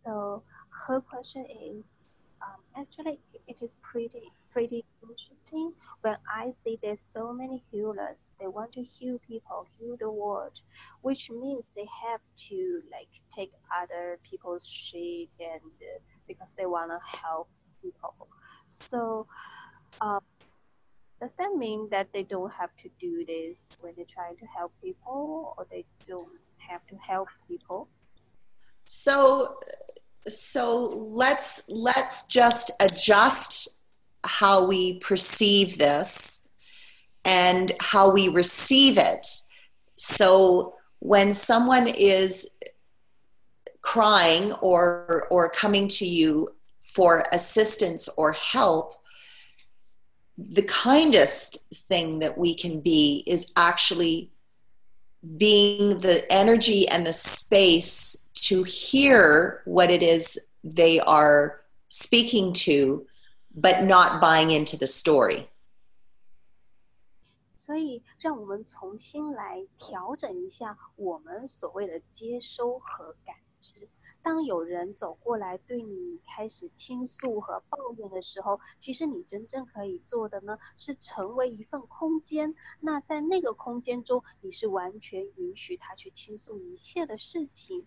[0.02, 0.42] ？So
[0.88, 2.08] her question is,
[2.40, 4.32] um, actually, it is pretty.
[4.54, 5.72] pretty interesting
[6.04, 8.34] when I see there's so many healers.
[8.38, 10.60] They want to heal people, heal the world,
[11.00, 15.98] which means they have to like take other people's shit and uh,
[16.28, 17.48] because they want to help
[17.82, 18.28] people.
[18.68, 19.26] So,
[20.02, 20.20] uh,
[21.22, 24.72] does that mean that they don't have to do this when they're trying to help
[24.82, 26.28] people, or they don't
[26.58, 27.88] have to help people?
[28.84, 29.56] So,
[30.28, 30.84] so
[31.22, 33.70] let's let's just adjust
[34.24, 36.44] how we perceive this
[37.24, 39.26] and how we receive it.
[39.96, 42.58] So when someone is
[43.82, 46.48] crying or or coming to you
[46.82, 48.94] for assistance or help,
[50.38, 51.58] the kindest
[51.88, 54.30] thing that we can be is actually
[55.36, 63.06] being the energy and the space to hear what it is they are speaking to
[63.54, 65.46] but not buying into the story.
[67.56, 73.88] 所以，让我们重新来调整一下我们所谓的接收和感知。
[74.20, 82.54] 当有人走过来对你开始倾诉和抱怨的时候，其实你真正可以做的呢，是成为一份空间。
[82.80, 87.86] 那在那个空间中，你是完全允许他去倾诉一切的事情，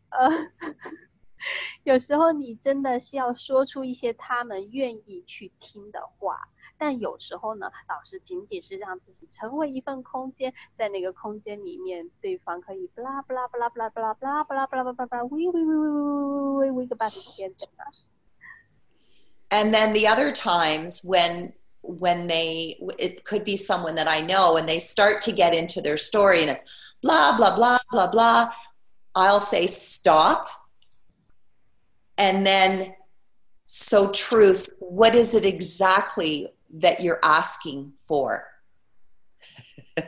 [0.11, 0.29] 呃，
[1.83, 6.37] 有时候你真的是要说出一些他们愿意去听的话。
[6.77, 17.67] 但有时候呢，老师仅仅是让自己成为一份空间，在那个空间里面，对方可以不啦不啦不啦不啦不啦不啦不啦不啦不啦不啦，喂喂喂喂喂喂喂喂个半天的。
[19.51, 24.65] And then the other times when when they it could be someone that I know and
[24.67, 26.63] they start to get into their story and it's
[27.03, 28.49] blah blah blah blah blah,
[29.14, 30.48] I'll say stop.
[32.16, 32.94] And then
[33.66, 38.44] so truth, what is it exactly that you're asking for.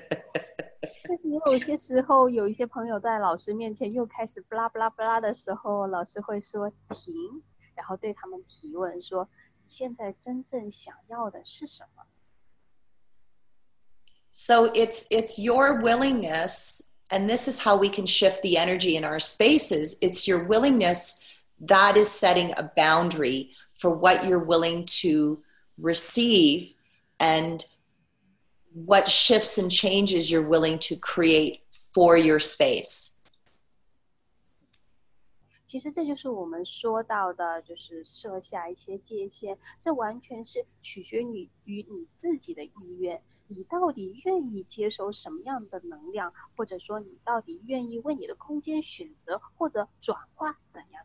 [1.22, 7.42] 也有些时候，有一些朋友在老师面前又开始不拉不拉不拉的时候，老师会说停，
[7.74, 12.04] 然后对他们提问说：“现在真正想要的是什么？”
[14.32, 16.82] So it's it's your willingness,
[17.12, 19.96] and this is how we can shift the energy in our spaces.
[20.00, 21.24] It's your willingness
[21.60, 25.42] that is setting a boundary for what you're willing to
[25.78, 26.74] receive
[27.18, 27.64] and
[28.72, 33.14] what shifts and changes you're willing to create for your space.
[35.66, 43.20] 其实这就是我们说到的，就是设下一些界限，这完全是取决于于你自己的意愿。
[43.46, 51.04] 你到底愿意接收什么样的能量，或者说你到底愿意为你的空间选择或者转化怎样？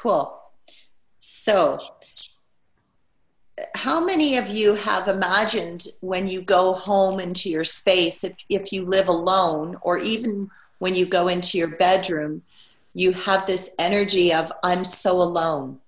[0.00, 0.30] Cool.
[1.18, 1.76] So,
[3.74, 8.72] how many of you have imagined when you go home into your space, if, if
[8.72, 12.42] you live alone, or even when you go into your bedroom,
[12.94, 15.80] you have this energy of, I'm so alone.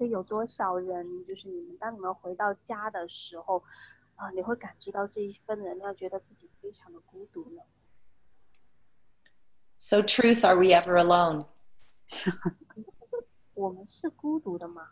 [0.00, 3.62] 所以有多少人，就是你们当你们回到家的时候，
[4.16, 7.62] 啊、呃，你会感知到这一份能量，觉得自己非常的孤独呢？
[9.78, 11.46] So, truth, are we ever alone?
[13.54, 14.88] 我们是孤独的吗？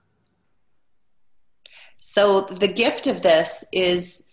[2.01, 4.25] So the gift of this is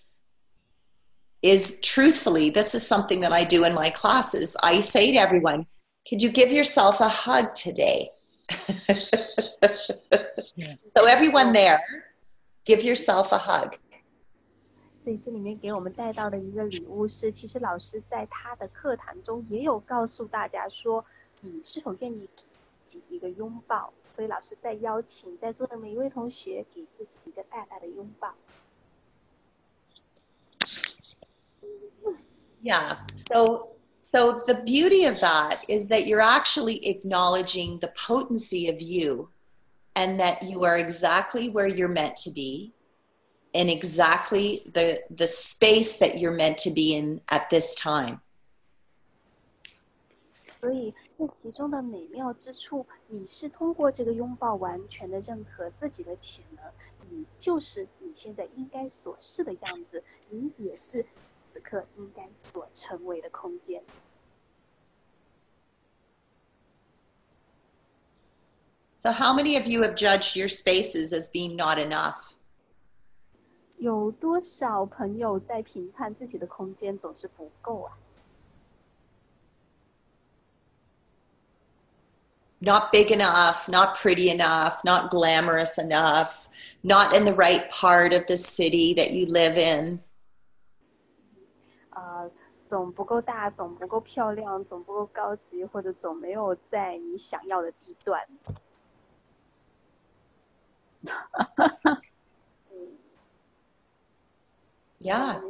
[1.41, 4.55] is truthfully, this is something that I do in my classes.
[4.61, 5.67] I say to everyone,
[6.05, 8.11] could you give yourself a hug today?
[10.95, 11.79] So everyone there,
[12.65, 13.77] give yourself a hug.
[15.03, 21.03] 所以这里面给我们带到的一个礼物是，其实老师在他的课堂中也有告诉大家说，
[21.39, 22.43] 你是否愿意给
[22.88, 23.91] 自己一个拥抱？
[24.15, 28.36] 所以老师在邀请在座的每一位同学给自己一个大大的拥抱。
[32.61, 32.97] Yeah.
[33.15, 33.69] So
[34.15, 39.29] so the beauty of that is that you're actually acknowledging the potency of you
[39.95, 42.73] and that you are exactly where you're meant to be
[43.53, 48.21] in exactly the the space that you're meant to be in at this time.
[50.61, 56.63] 所以这其中的美妙之处，你是通过这个拥抱完全的认可自己的潜能，
[57.09, 61.03] 你就是你现在应该所是的样子，你也是
[61.51, 63.84] 此刻应该所成为的空间。
[69.03, 72.34] So how many of you have judged your spaces as being not enough?
[73.77, 77.97] 有多少朋友在评判自己的空间总是不够啊？
[82.59, 86.47] Not big enough, not pretty enough, not glamorous enough,
[86.84, 89.99] not in the right part of the city that you live in.
[91.89, 92.29] 呃，
[92.63, 98.23] 总不够大，总不够漂亮，总不够高级，或者总没有在你想要的地段。
[98.47, 98.55] 嗯
[104.99, 105.41] Yeah.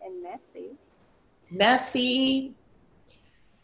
[0.00, 0.76] and messy.
[1.50, 2.54] messy.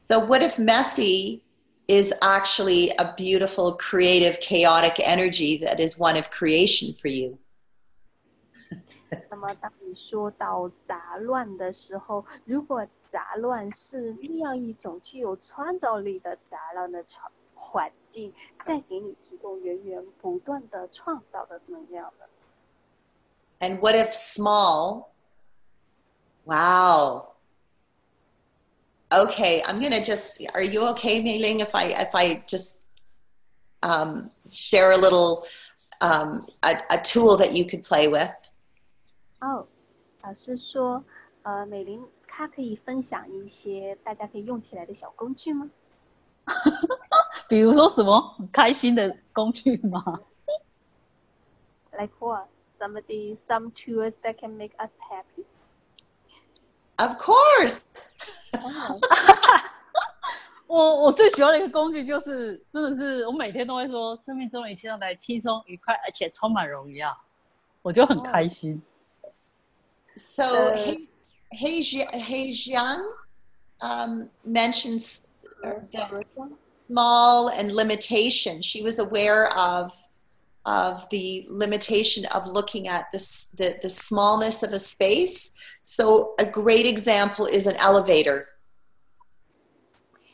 [0.09, 1.43] So, what if messy
[1.87, 7.39] is actually a beautiful, creative, chaotic energy that is one of creation for you?
[9.31, 18.35] 那么，当你说到杂乱的时候，如果杂乱是那样一种具有创造力的杂乱的环环 境，
[18.67, 22.27] 再给你提供源源不断的创造的能量呢？
[23.61, 25.09] And what if small?
[26.45, 27.35] Wow.
[29.11, 30.41] Okay, I'm gonna just.
[30.55, 31.61] Are you okay, Mei Ling?
[31.61, 32.81] If I if I just
[33.83, 35.47] um, share a little
[36.01, 38.35] um, a, a tool that you could play with.
[39.41, 39.67] 哦，
[40.23, 41.05] 老师说，
[41.43, 45.71] 呃，美玲，她可以分享一些大家可以用起来的小工具吗？
[47.50, 50.02] 比如说什么很开心的工具吗
[51.92, 52.48] ？Like what?
[52.80, 55.46] Somebody, some tools that can make us happy.
[56.98, 57.84] Of course.
[60.68, 67.18] 我我最喜欢的一个工具就是，真的是我每天都会说，生命中的一切都来轻松、愉快，而且充满荣耀，
[67.82, 68.82] 我就很开心。
[70.16, 71.08] So Uh, He
[71.52, 73.02] He Jia- He Jiang
[73.80, 75.24] um, mentions
[75.62, 76.26] the
[76.89, 78.61] small and limitation.
[78.63, 79.93] She was aware of
[80.67, 85.53] of the limitation of looking at this the, the smallness of a space.
[85.83, 88.47] So a great example is an elevator.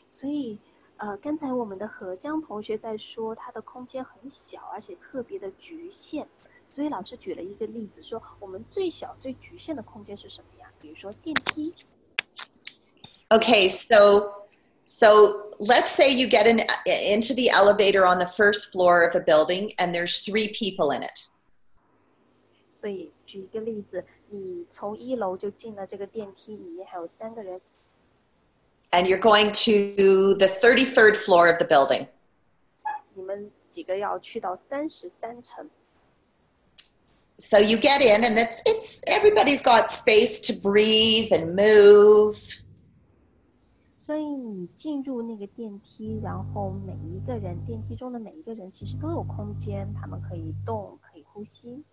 [0.09, 0.57] 所以，
[0.97, 6.27] 呃，刚才我们的何江同学在说，它的空间很小，而且特别的局限。
[6.71, 10.71] 所以老师举了一个例子，说我们最小、最局限的空间是什么呀？
[10.79, 11.73] 比如说电梯。
[13.29, 14.44] Okay, so
[14.85, 19.21] so let's say you get in, into the elevator on the first floor of a
[19.21, 21.27] building and there's three people in it.
[22.71, 27.61] 所以举一个例子，你从一楼就进了这个电梯，里面还有三个人，
[28.91, 32.07] And you're going to the 33rd floor of the building.
[33.13, 35.69] 你们几个要去到三十三层。
[37.37, 42.37] So you get in and it's it's everybody's got space to breathe and move.
[44.05, 51.83] 所以你进入那个电梯，然后每一个人，电梯中的每一个人其实都有空间，他们可以动，可以呼吸。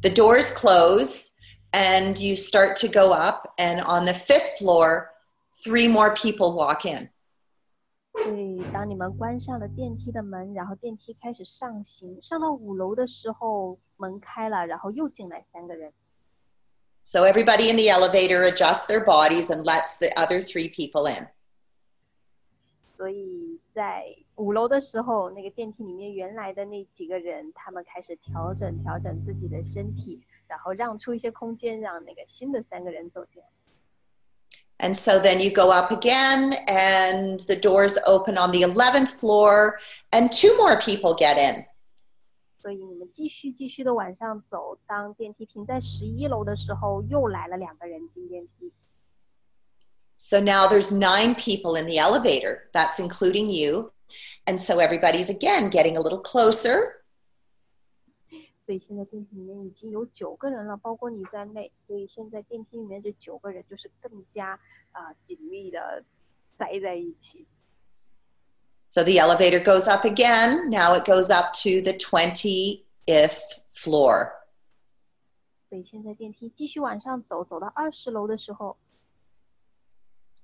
[0.00, 1.30] The doors close
[1.72, 5.08] and you start to go up and on the 5th floor
[5.54, 7.10] three more people walk in.
[8.24, 15.92] 所以当你们关上了电梯的门，然后电梯开始上行，上到五楼的时候，门开了，然后又进来三个人。
[17.02, 21.28] So everybody in the elevator adjusts their bodies and lets the other three people in.
[22.84, 33.48] 所以在五楼的时候，那个电梯里面原来的那几个人，他们开始调整调整自己的身体，然后让出一些空间，让那个新的三个人走进来。
[34.78, 39.78] And so then you go up again, and the doors open on the 11th floor,
[40.10, 41.64] and two more people get in.
[42.60, 48.72] 所以你们继续继续的往上走，当电梯停在十一楼的时候，又来了两个人进电梯。
[50.16, 52.70] So now there's nine people in the elevator.
[52.72, 53.92] That's including you.
[54.46, 57.02] And so everybody's again getting a little closer.
[58.58, 61.70] 所以现在电梯里面已经有九个人了，包括你在内。
[61.86, 64.58] 所以现在电梯里面这九个人就是更加
[64.90, 66.02] 啊、紧密的
[66.58, 67.46] 塞在一起。
[68.90, 70.70] So the elevator goes up again.
[70.70, 74.32] Now it goes up to the 20th floor.
[75.68, 78.76] 所以现在电梯继续往上走，走到二十楼的时候，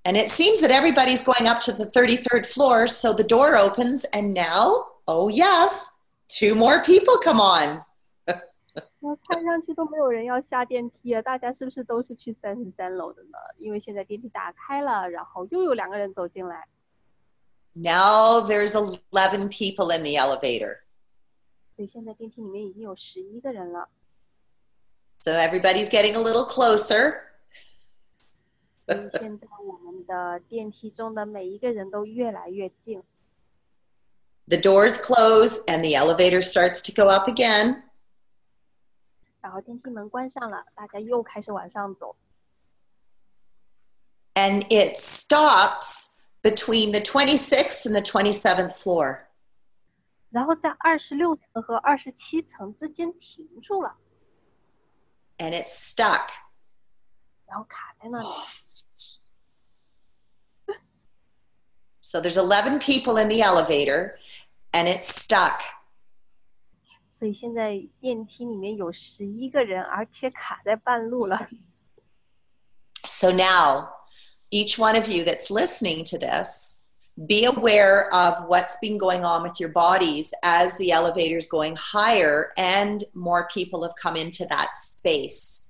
[0.05, 2.89] And it seems that everybody's going up to the 33rd floor.
[2.89, 5.87] So the door opens, and now, oh yes,
[6.29, 7.85] two more people come on.
[9.05, 13.39] 那看上去都没有人要下电梯啊，大家是不是都是去三十三楼的呢？
[13.59, 16.67] 因为现在电梯打开了，然后又有两个人走进来，
[17.77, 20.81] Now there's 11 people in the elevator.
[21.75, 23.89] 所以现在电梯里面已经有十一个人了。
[25.21, 27.31] So everybody's getting a little closer.
[28.87, 33.03] 所以现在我们的电梯中的每一个人都越来越近，
[34.49, 37.85] The doors close, and the elevator starts to go up again.
[39.41, 42.17] 然后电梯门关上了，大家又开始往上走。
[44.35, 46.11] And it stops
[46.43, 49.27] between the 26th and the 27th floor.
[50.31, 53.95] 然后在二十六层和二十七层之间停住了，
[55.39, 56.29] And it's stuck.
[57.47, 58.29] 然后卡在那里。
[62.01, 64.17] So there's 11 people in the elevator,
[64.73, 65.61] and it's stuck.
[67.07, 71.49] 所以现在电梯里面有十一个人，而且卡在半路了。
[73.05, 73.89] So now,
[74.51, 76.79] each one of you that's listening to this,
[77.27, 82.53] be aware of what's been going on with your bodies as the elevator's going higher
[82.57, 85.67] and more people have come into that space.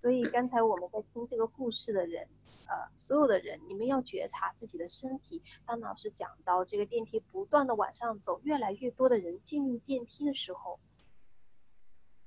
[0.00, 2.26] 所以刚才我们在听这个故事的人，
[2.66, 5.42] 呃，所有的人，你们要觉察自己的身体。
[5.66, 10.78] 当老师讲到这个电梯不断的往上走，越来越多的人进入电梯的时候，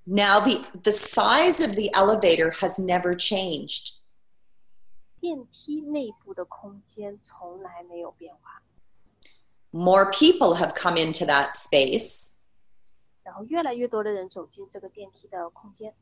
[0.06, 3.96] Now, the, the size of the elevator has never changed.
[5.20, 8.62] 电梯内部的空间从来没有变化。
[9.72, 12.30] More people have come into that space.
[13.24, 15.96] 然后越来越多的人走进这个电梯的空间。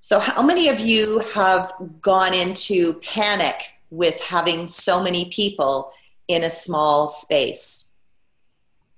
[0.00, 1.68] So, how many of you have
[2.00, 5.92] gone into panic with having so many people
[6.26, 7.86] in a small space?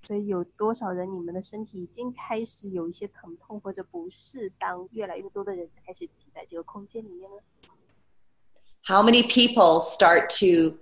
[0.07, 4.51] 所以有多少人，你们的身体已经开始有一些疼痛或者不适？
[4.59, 7.37] 当越来越多的人开始挤在这个空间里面呢？
[8.89, 10.79] How many people start to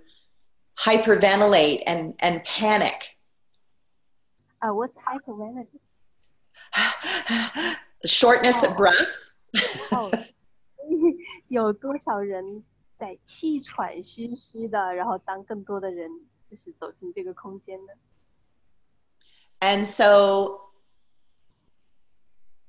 [0.79, 3.15] hyperventilate and, and panic?
[4.59, 5.79] 啊、w h a t s hyperventilation？
[8.05, 9.31] Shortness of breath?
[9.91, 10.09] 哦，
[11.47, 12.63] 有多少人
[12.97, 14.93] 在气喘吁吁的？
[14.93, 16.09] 然后当更多的人
[16.49, 17.93] 就是走进这个空间呢？
[19.59, 20.71] And so,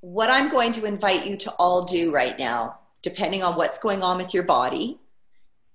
[0.01, 4.03] what I'm going to invite you to all do right now, depending on what's going
[4.03, 5.01] on with your body,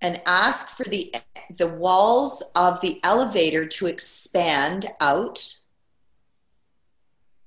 [0.00, 1.12] and ask for the
[1.56, 5.38] the walls of the elevator to expand out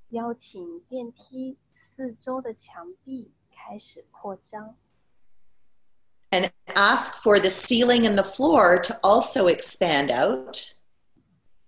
[0.10, 4.78] 邀请电梯四周的墙壁开始扩张，
[6.30, 10.76] and ask for the ceiling and the floor to also expand out.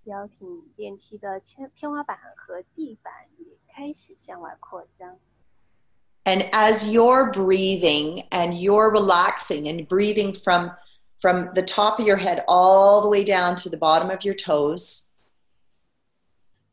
[0.06, 5.20] 邀请电梯的天天花板和地板也开始向外扩张。
[6.24, 10.72] And as you're breathing and you're relaxing and breathing from
[11.20, 14.36] from the top of your head all the way down to the bottom of your
[14.36, 15.06] toes,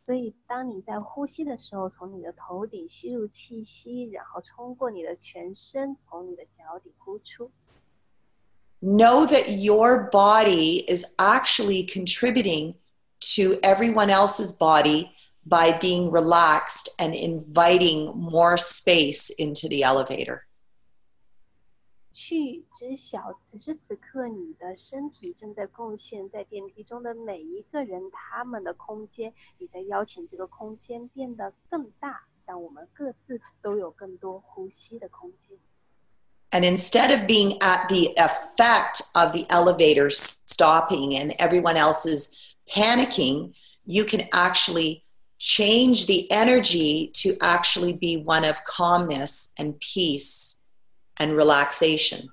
[0.05, 7.51] 所以，当你在呼吸的时候，从你的头顶吸入气息，然后冲过你的全身，从你的脚底呼出。
[8.82, 12.74] know that your body is actually contributing
[13.18, 15.09] to everyone else's body
[15.47, 20.42] by being relaxed and inviting more space into the elevator.
[22.12, 35.59] 去知晓此时此刻你的身体正在贡献在电梯中的每一个人他们的空间，你在邀请这个空间变得更大，让我们各自都有更多呼吸的空间。
[36.53, 42.32] And instead of being at the effect of the elevator stopping and everyone else is
[42.68, 45.03] panicking, you can actually
[45.38, 50.59] change the energy to actually be one of calmness and peace
[51.18, 52.28] and relaxation.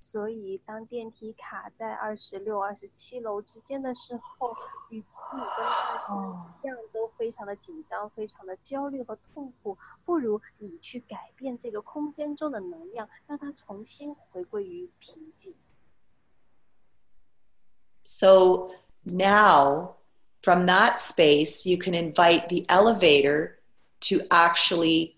[0.00, 4.54] 所以，当电梯卡在二十六、二十七楼之间的时候，
[4.90, 6.14] 与你跟大家
[6.62, 15.54] 一样都非常的紧张、非常的焦虑和痛苦，不如你去改变这个空间中的能量，让它重新回归于平静。
[18.04, 18.68] So
[19.04, 19.94] now,
[20.41, 23.59] from that space, you can invite the elevator
[24.01, 25.17] to actually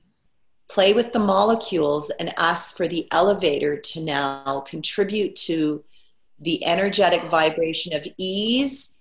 [0.70, 5.84] play with the molecules and ask for the elevator to now contribute to
[6.40, 8.96] the energetic vibration of ease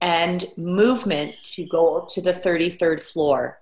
[0.00, 3.58] and movement to go to the 33rd floor.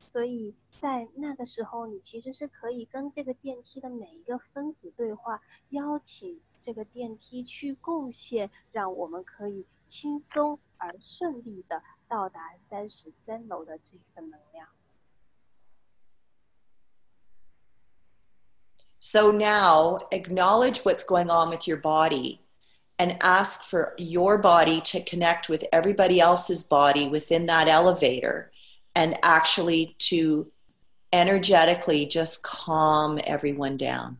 [0.00, 14.67] 所以 在那个时候，你其实是可以跟这个电梯的每一个分子对话，邀请这个电梯去贡献，让我们可以轻松而顺利的到达三十三楼的这份能量。
[18.99, 22.41] So now acknowledge what's going on with your body
[22.97, 28.51] and ask for your body to connect with everybody else's body within that elevator
[28.93, 30.50] and actually to
[31.11, 34.17] energetically just calm everyone down.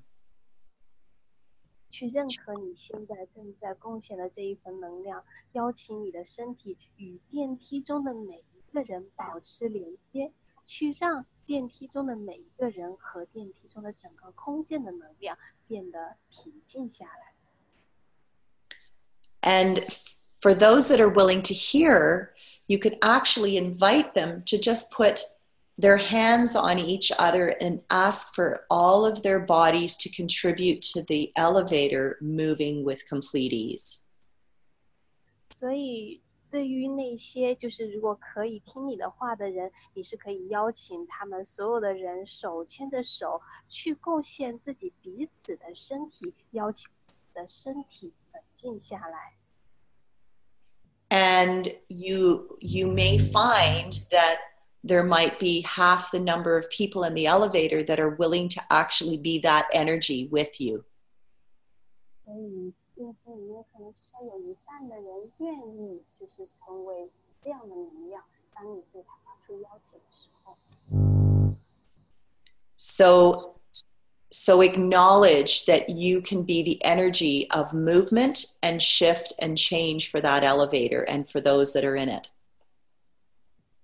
[1.89, 5.23] 去认可你现在正在贡献的这一份能量，
[5.53, 10.32] 邀请你的身体与电梯中的每一个人保持连接，
[10.63, 17.34] 去让电梯中的每一个人和电梯中的整个空间的能量变得平静下来。
[19.41, 22.34] And f- for those that are willing to hear,
[22.67, 25.21] you could actually invite them to just put
[25.80, 31.03] their hands on each other and ask for all of their bodies to contribute to
[31.03, 34.01] the elevator moving with complete ease.
[35.51, 46.89] 所以，对于那些就是如果可以听你的话的人，你是可以邀请他们所有的人手牵着手去贡献自己彼此的身体，邀请
[47.34, 49.38] 的身体冷静下来。
[51.09, 54.38] and you you may find that
[54.84, 58.61] there might be half the number of people in the elevator that are willing to
[58.69, 60.86] actually be that energy with you
[62.25, 67.09] 所以，电梯里面可能至少有一半的人愿意就是成为
[67.43, 68.23] 这样的能量。
[68.53, 70.57] 当你对他发出邀请的时候，
[72.75, 73.53] so
[74.30, 80.19] so acknowledge that you can be the energy of movement and shift and change for
[80.19, 82.30] that elevator and for those that are in it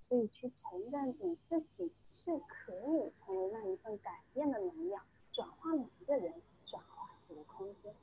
[0.02, 0.57] 所以去承
[0.98, 6.34] 认你自己是可以成为那一份改变的能量，转化每一个人，
[6.66, 7.94] 转化这个空间。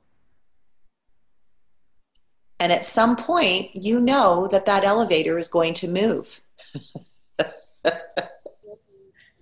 [2.59, 6.39] and at some point you know that that elevator is going to move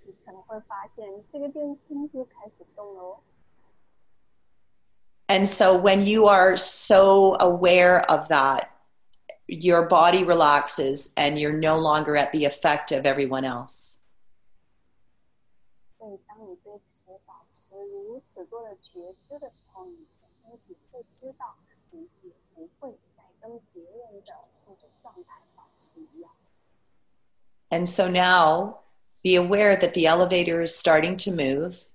[0.02, 3.20] 你可能会发现这个电梯就开始动了哦。
[5.28, 8.68] And so when you are so aware of that,
[9.46, 13.98] your body relaxes and you're no longer at the effect of everyone else.
[15.98, 21.56] 所以，当你对此保持如此多的觉知的时候，你的身体会知道，
[21.90, 24.32] 你也不会再跟别人的
[24.66, 26.30] 那种状态保持一样。
[27.70, 28.80] And so now
[29.22, 31.88] be aware that the elevator is starting to move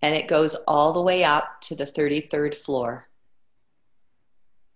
[0.00, 3.04] and it goes all the way up to the 33rd floor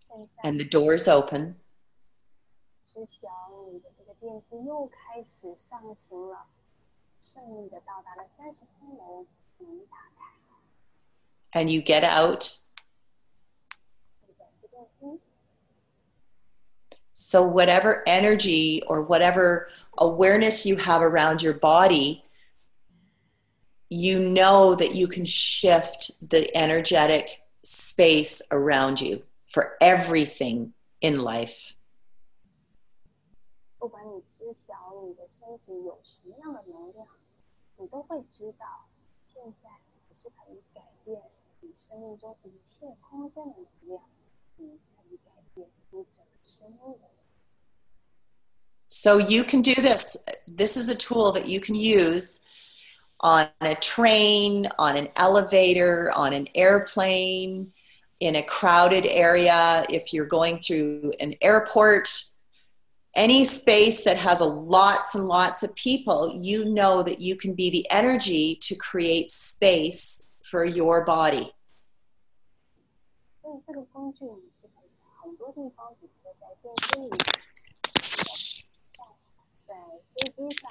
[0.08, 1.56] 现在 and the doors open
[2.96, 3.28] 知晓
[3.72, 6.46] 你的这个电梯又开始上行了，
[7.20, 9.26] 顺利的到达了三十三楼，
[9.58, 9.96] 门打
[11.50, 12.44] 开， and you get out.
[14.26, 15.20] 你的这电梯。
[17.14, 22.24] So, whatever energy or whatever awareness you have around your body,
[23.88, 31.74] you know that you can shift the energetic space around you for everything in life.
[33.78, 37.06] 不管你知晓你的身体有什么样的能量，
[37.76, 38.86] 你都会知道，
[39.26, 39.68] 现在
[40.08, 41.20] 你是可以改变
[41.60, 44.02] 你生命中一切空间的能量，
[44.56, 47.08] 你可以改变你整个生命的。
[48.88, 50.18] So, you can do this.
[50.46, 52.40] This is a tool that you can use
[53.20, 57.72] on a train, on an elevator, on an airplane,
[58.20, 62.08] in a crowded area, if you're going through an airport,
[63.14, 67.54] any space that has a lots and lots of people, you know that you can
[67.54, 71.52] be the energy to create space for your body.
[73.42, 77.10] 所以这个工具你是可以在很多地方，比如说在电梯里，
[79.66, 79.74] 在
[80.14, 80.70] 飞机上，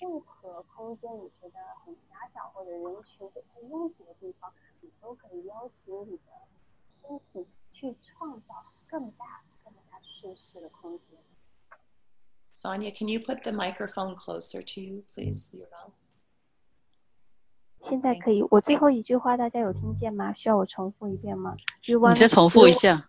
[0.00, 6.32] 任何空间你觉得很狭小或者人群非常拥挤的地方，你都可以邀请你的
[7.00, 11.18] 身体去创造更大、更加舒适的空间。
[12.56, 15.56] Sonia, can you put the microphone closer to you, please?
[15.56, 15.92] Your mouth.
[17.80, 20.32] 现在可以，我最后一句话大家有听见吗？
[20.34, 21.56] 需要我重复一遍吗？
[21.84, 23.08] Do you want 你再重复一下。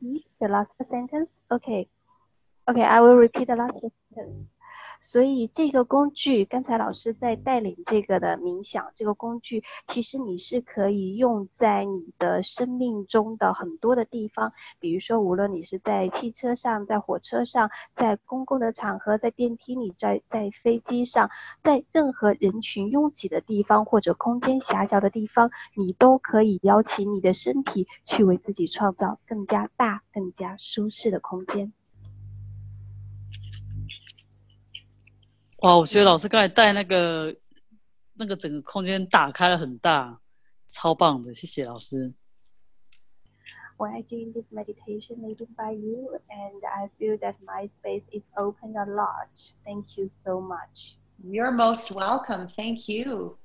[0.00, 1.32] repeat the last sentence?
[1.48, 1.88] Okay.
[2.66, 4.48] Okay, I will repeat the last sentence.
[5.03, 21.31] 所以这个工具，刚才老师在带领这个的冥想，这个工具其实你是可以用在你的生命中的很多的地方，比如说无论你是在汽车上、在火车上、在公共的场合、在电梯里、在在飞机上，
[21.63, 31.73] 在任何人群拥挤的地方或者空间狭小的地方，你都可以邀请你的身体去为自己创造更加大、更加舒适的空间。
[35.61, 37.35] 哇，我觉得老师刚才带那个
[38.13, 40.19] 那个整个空间打开了很大，
[40.67, 42.13] 超棒的，谢谢老师。
[43.77, 48.75] When I doing this meditation leading by you, and I feel that my space is open
[48.75, 49.51] a lot.
[49.63, 50.95] Thank you so much.
[51.23, 52.47] You're most welcome.
[52.47, 53.37] Thank you.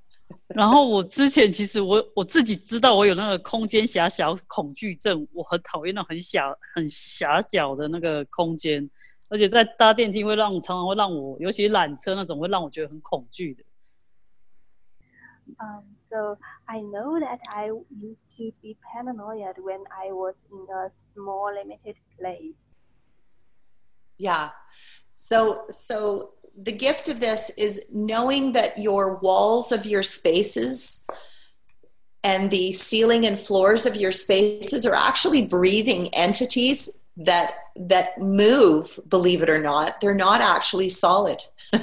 [0.48, 8.88] 然后我之前其实我我自己知道我有那个空间狭小恐惧症，我很讨厌那种很小很狭小的那个空间，
[9.29, 13.63] 而且在搭电梯会让常常会让我，尤其缆车那种会让我觉得很恐惧的。
[15.59, 20.89] Um, so I know that I used to be paranoid when I was in a
[20.89, 22.55] small limited place.
[24.17, 24.51] Yeah.
[25.13, 31.05] So so the gift of this is knowing that your walls of your spaces
[32.23, 38.99] and the ceiling and floors of your spaces are actually breathing entities that that move,
[39.09, 39.99] believe it or not.
[40.01, 41.39] They're not actually solid.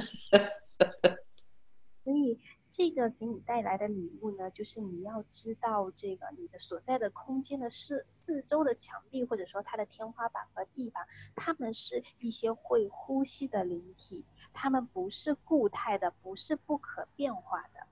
[2.05, 2.38] 所以
[2.70, 17.86] 这个给你带来的礼物呢，就是你要知道这个你的所在的空间的四四周的墙壁，或者说它的天花板和地板，它们是一些会呼吸的灵体，它们不是固态的，不是不可变化的。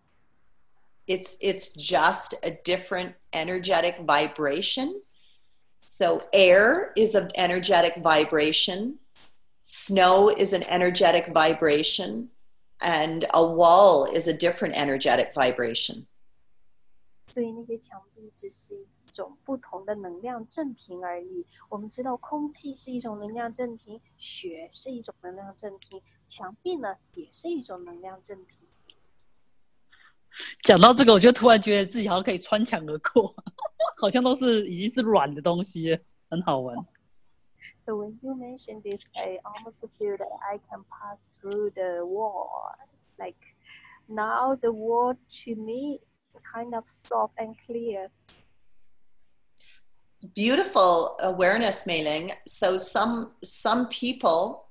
[1.06, 5.02] It's it's just a different energetic vibration.
[5.90, 8.98] So air is an energetic vibration.
[9.62, 12.28] Snow is an energetic vibration.
[12.78, 16.04] And a wall is a different energetic vibration.
[17.28, 21.46] 所以那些墙壁只是一种不同的能量振频而已。
[21.70, 28.60] 我们知道空气是一种能量振频，雪是一种能量振频，墙壁呢也是一种能量振频。
[30.62, 33.34] 讲到这个，我就突然觉得自己好像可以穿墙而过，
[33.98, 35.98] 好像都是已经是软的东西了，
[36.28, 36.76] 很好玩。
[37.86, 42.74] So when you mentioned this, I almost feel that I can pass through the wall.
[43.16, 43.36] Like
[44.08, 46.00] now, the wall to me
[46.34, 48.10] is kind of soft and clear.
[50.34, 54.66] Beautiful awareness, Mei So some some people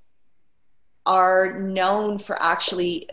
[1.06, 3.08] are known for actually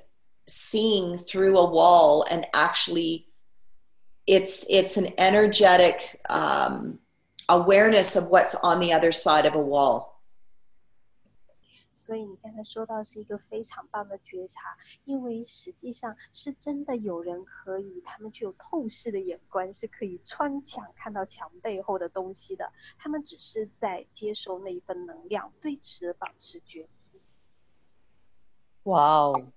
[0.47, 3.27] seeing through a wall and actually
[4.27, 6.99] it's it's an energetic um,
[7.49, 10.11] awareness of what's on the other side of a wall.
[11.95, 22.73] 所以你刚才说到是一个非常棒的觉察，因为实际上是真的有人可以，他们具有透视的眼光，是可以穿墙看到墙背后的东西的。
[22.99, 27.21] 他们只是在接受那一份能量，对此保持觉知。
[28.85, 29.53] 哇哦，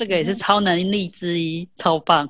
[0.00, 2.26] 这个也是超能力之一，超棒。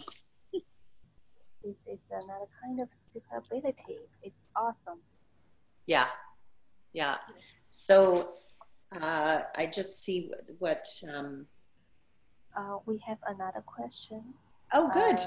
[1.63, 4.01] This is another kind of super ability.
[4.23, 4.99] It's awesome.
[5.87, 6.09] Yeah,
[6.91, 7.19] yeah.
[7.71, 8.33] So
[8.91, 10.83] uh, I just see what.
[11.05, 11.47] Um,
[12.53, 14.35] Uh, we have another question.
[14.73, 15.21] oh, good.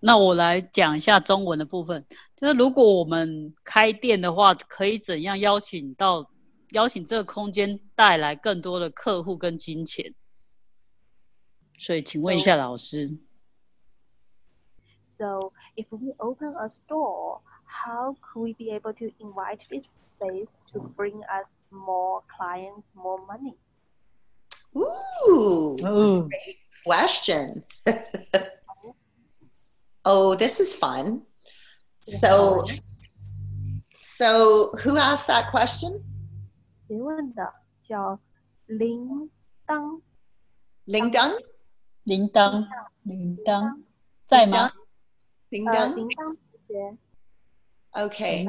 [0.00, 2.04] 那我来讲一下中文的部分，
[2.36, 6.30] 就是如果我们开店的话，可以怎样邀请到
[6.72, 10.14] 邀请这个空间带来更多的客户跟金钱？
[11.77, 13.17] 所以请问一下老师。
[15.17, 15.39] So,
[15.75, 19.85] if we open a store, how could we be able to invite this
[20.15, 23.55] space to bring us more clients, more money?
[24.73, 25.77] Ooh.
[25.83, 26.27] 哦，
[26.85, 27.63] question.
[30.03, 31.21] oh, this is fun.
[32.01, 32.63] So,
[33.93, 36.01] so who asked that question?
[36.87, 37.53] 谁问的？
[37.83, 38.19] 叫
[38.65, 39.29] 铃
[39.67, 40.01] 铛。
[42.05, 42.67] Ling Dong?
[43.03, 43.83] 铃铛，铃铛
[44.25, 44.67] 在吗？
[45.49, 45.95] Ling 呃， Dong?
[45.95, 46.37] 铃铛同
[46.67, 46.97] 学，
[47.91, 48.45] Okay.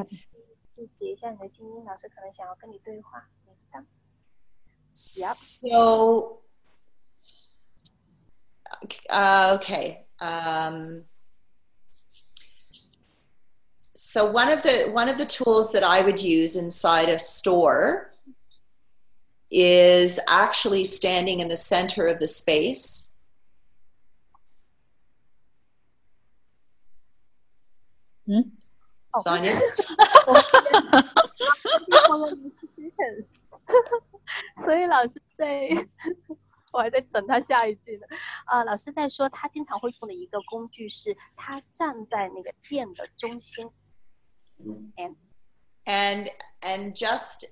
[0.76, 3.28] 注解一下你的静音，老师可能想要跟你对话。
[3.46, 3.84] 铃铛。
[4.94, 6.42] So,
[9.10, 10.06] uh, okay.
[10.20, 11.04] Um,
[13.94, 18.12] so one of the one of the tools that I would use inside a store
[19.50, 23.05] is actually standing in the center of the space.
[28.26, 28.52] 嗯，
[29.24, 29.58] Sonia?
[34.64, 35.68] 所以老师在，
[36.72, 38.06] 我还在等他下一句呢。
[38.46, 43.70] 啊、老师在说他经常会用的一个工具是，他站在那个店的中心，
[45.84, 46.30] and
[46.60, 47.44] and just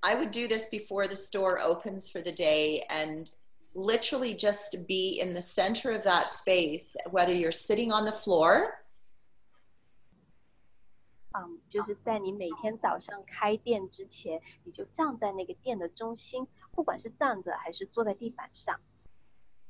[0.00, 3.32] i would do this before the store opens for the day and
[3.74, 8.78] literally just be in the center of that space whether you're sitting on the floor
[11.32, 18.80] 嗯，就是在你每天早上开店之前，你就站在那个店的中心，不管是站着还是坐在地板上，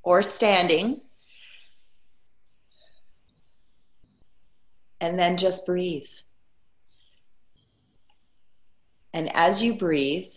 [0.02, 1.02] or standing
[5.00, 6.22] and then just breathe
[9.12, 10.32] and as you breathe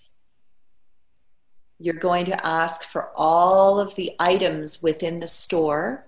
[1.80, 6.04] you're going to ask for all of the items within the store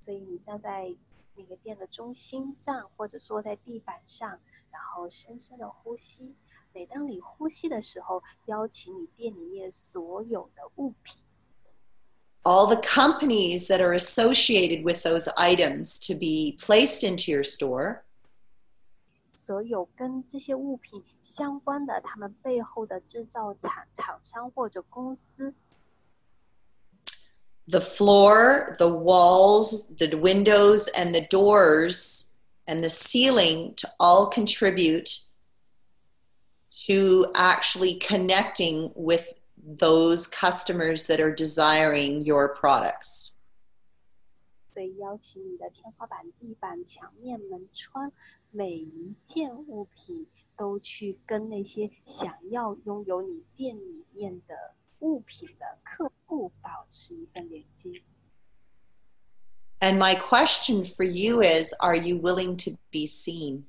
[0.00, 0.94] 所以你站在
[1.35, 4.39] 那个店的中心站，或者坐在地板上，
[4.71, 6.35] 然后深深的呼吸。
[6.73, 11.21] 每当你呼吸的时候，邀请你店里面所有的物品
[12.43, 18.01] ，all the companies that are associated with those items to be placed into your store
[19.35, 25.53] 所有跟这些物品相关的，他们背后的制造厂厂商或者公司，
[27.66, 32.30] the floor, the walls, the windows, and the doors,
[32.66, 35.18] and the ceiling to all contribute
[36.86, 43.34] to actually connecting with those customers that are desiring your products.
[44.72, 48.12] 所以邀请你的天花板、地板、墙面、门窗，
[48.52, 54.54] 每一件物品都去跟那些想要拥有你店里面的
[55.02, 58.02] 物品的客户保持一份连接。
[59.80, 63.64] And my question for you is Are you willing to be seen?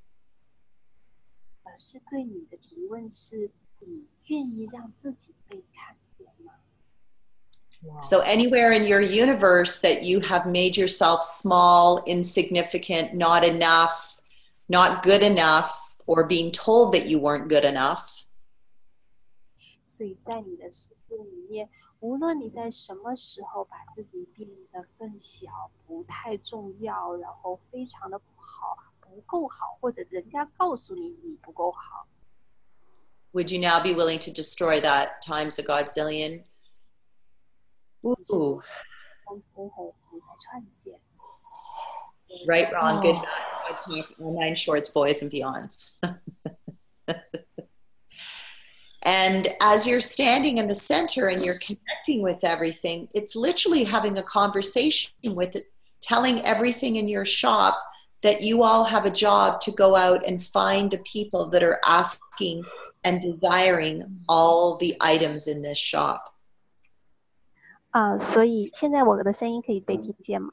[1.64, 6.54] 老师对你的提问是：你愿意让自己被看见吗？
[8.02, 14.20] So, anywhere in your universe that you have made yourself small, insignificant, not enough,
[14.68, 15.72] not good enough,
[16.06, 18.24] or being told that you weren't good enough,
[19.86, 20.90] 所以在你的世
[33.35, 36.45] would you now be willing to destroy that times a godzillion?
[38.07, 38.61] Ooh.
[42.47, 45.91] Right, wrong, good, bad, all nine shorts, boys and beyonds.
[49.04, 54.18] and as you're standing in the center and you're connecting with everything, it's literally having
[54.18, 55.72] a conversation with it,
[56.02, 57.78] telling everything in your shop
[58.22, 61.80] that you all have a job to go out and find the people that are
[61.86, 62.64] asking
[63.06, 66.34] and desiring all the items in this shop.
[67.92, 70.52] 啊，所以现在我的声音可以被听见吗？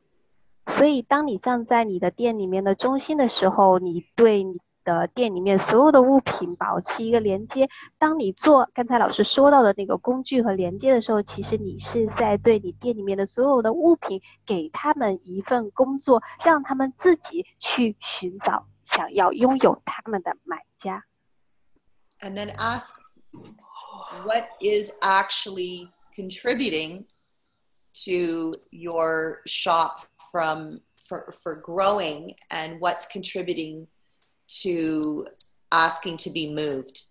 [0.68, 7.68] 所以当你站在你的店里面的中心的时候，你对你 的店里面所有的物品保持一个连接。
[7.98, 21.04] 当你做刚才老师说到的那个工具和连接的时候，其实你是在对你店里面的所有的物品给他们一份工作，让他们自己去寻找想要拥有他们的买家。
[22.22, 22.96] and then ask
[24.24, 27.04] what is actually contributing
[27.92, 33.86] to your shop from for, for growing and what's contributing
[34.50, 35.26] to
[35.70, 37.02] asking to be moved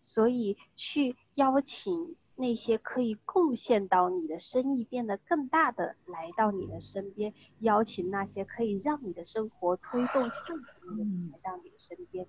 [0.00, 12.26] 所以去邀请那些可以贡献到你的生意变得更大的来到你的身边，邀请那些可以让你的生活推动向前的人来到你的身边。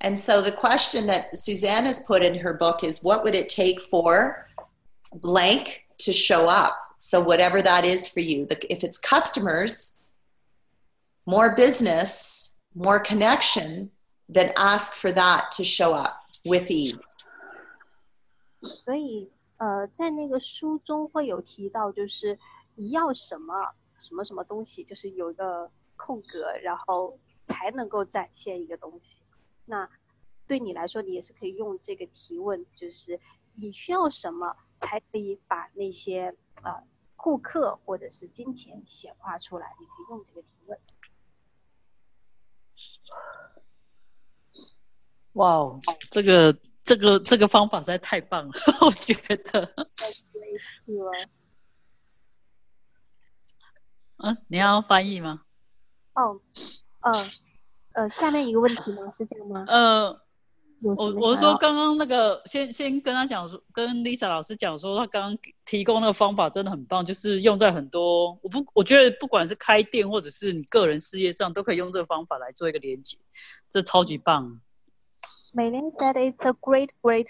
[0.00, 3.48] And so the question that Suzanne has put in her book is what would it
[3.48, 4.46] take for
[5.14, 6.74] blank to show up?
[6.96, 9.94] So, whatever that is for you, if it's customers,
[11.28, 13.90] more business, more connection,
[14.28, 17.02] then ask for that to show up with ease.
[18.62, 22.38] 所以，呃，在那个书中会有提到，就是
[22.74, 29.18] 你要什么什么什么东西，就是有一个空格，然后才能够展现一个东西。
[29.66, 29.88] 那
[30.46, 33.20] 对你来说，你也是可以用这个提问，就是
[33.54, 36.82] 你需要什么才可以把那些呃
[37.16, 39.74] 顾客或者是金钱显化出来？
[39.78, 40.78] 你可以用这个提问。
[45.33, 49.87] 哇哦，这个这个这个方法实在太棒了， 我觉得。
[54.17, 55.41] 嗯，你要翻译吗？
[56.13, 56.41] 哦，
[57.01, 57.11] 呃，
[57.93, 59.09] 呃，下面一个问题吗？
[59.11, 59.65] 是这样吗？
[59.67, 60.21] 呃。
[60.82, 73.16] 我我说刚刚那个，先先跟他讲说，跟 Lisa 老师讲说，他刚刚提供那个方法真的很棒，就是用在很多，我不我觉得不管是开店或者是你个人事业上，都可以用这个方法来做一个连接，
[73.70, 74.60] 这超级棒。
[75.54, 77.28] Meaning that it's a great, great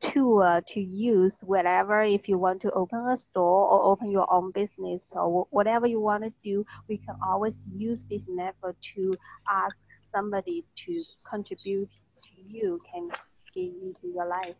[0.00, 4.50] tool to use wherever if you want to open a store or open your own
[4.50, 9.86] business or whatever you want to do, we can always use this method to ask
[10.10, 11.90] somebody to contribute
[12.48, 13.08] you can
[13.54, 14.56] get into your life.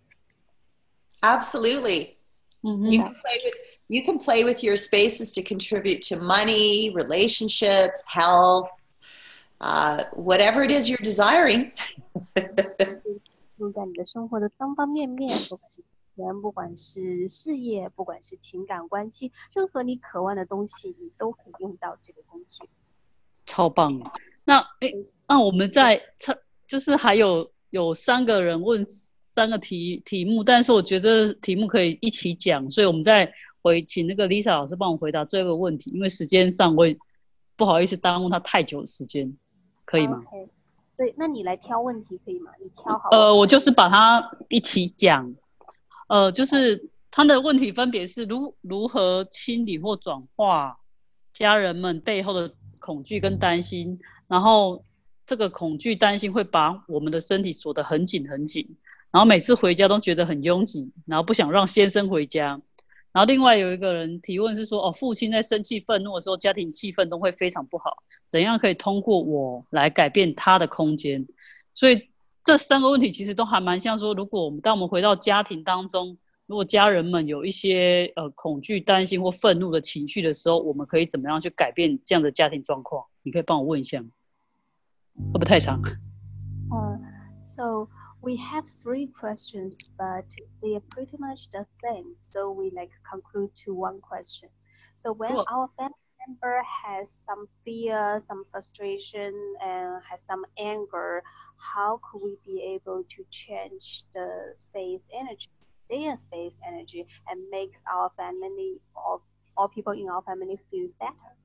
[1.22, 2.18] Absolutely.
[2.64, 2.86] Mm-hmm.
[2.86, 3.55] You can play with
[3.88, 8.68] you can play with your spaces to contribute to money, relationships, health,
[9.61, 11.72] uh, whatever it is you're desiring.
[13.59, 15.82] 用在你的生活的方方面面，不管是
[16.16, 22.68] 钱，不管是事业，不管是情感关系，任何你渴望的东西，你都可以用到这个工具。
[23.46, 24.00] 超棒！
[24.44, 24.94] 那诶，
[25.28, 26.03] 那我们在
[26.68, 28.86] 就是还有有三个人问
[29.26, 36.86] 三个题题目，但是我觉得题目可以一起讲，所以我们再回请那个 Lisa 老师帮我回答这个问题，因为时间上我
[37.55, 39.32] 不好意思耽误他太久的时间，
[39.86, 40.22] 可以吗？
[40.97, 42.51] 对，那你来挑问题可以吗？
[42.61, 43.09] 你挑好。
[43.11, 45.34] 呃，我就是把它一起讲，
[46.09, 50.78] 呃，就是他的问题分别是如如何清理或转化
[51.32, 54.84] 家人们背后的恐惧跟担心，然后。
[55.28, 58.65] 这个恐惧、担心会把我们的身体锁得很紧很紧，
[59.11, 62.59] 然后每次回家都觉得很拥挤，然后不想让先生回家。
[63.11, 67.97] 然后另外有一个人提问是说：“哦，父亲在生气、愤怒的时候，家庭气氛都会非常不好，
[68.28, 71.28] 怎样可以通过我来改变他的空间？”
[71.73, 72.09] 所以
[72.43, 83.03] 这三个问题其实都还蛮像说，如果我们当我们回到家庭当中，如果家人们有一些呃恐惧、担心或愤怒的情绪的时候，我们可以怎么样去改变这样的家庭状况？
[83.23, 84.07] 你可以帮我问一下吗？
[85.32, 85.82] 会不会太长？
[86.70, 86.96] Uh,
[87.42, 87.88] so
[88.22, 90.24] we have three questions, but
[90.62, 92.14] they are pretty much the same.
[92.18, 94.48] So we like conclude to one question.
[94.96, 95.44] So when cool.
[95.50, 95.94] our family
[96.26, 101.22] member has some fear, some frustration, and has some anger,
[101.57, 105.48] how could we be able to change the space energy,
[105.90, 109.20] their space energy, and makes our family or
[109.57, 111.36] all people in our family feels better?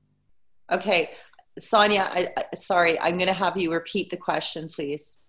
[0.70, 1.10] Okay,
[1.59, 5.19] Sonia, I, I, sorry, I'm going to have you repeat the question, please.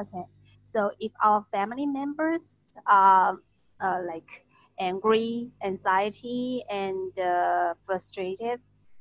[0.00, 0.24] Okay.
[0.62, 2.52] So if our family members
[2.86, 3.38] are
[3.80, 4.44] uh, like
[4.80, 8.60] angry, anxiety, and uh, frustrated,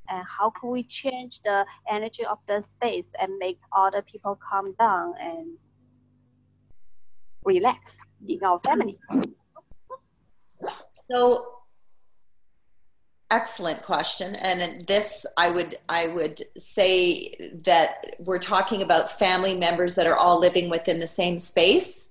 [0.09, 4.73] and how can we change the energy of the space and make other people calm
[4.79, 5.57] down and
[7.43, 8.97] relax in our family?
[11.11, 11.45] So
[13.32, 19.94] excellent question and this i would i would say that we're talking about family members
[19.94, 22.10] that are all living within the same space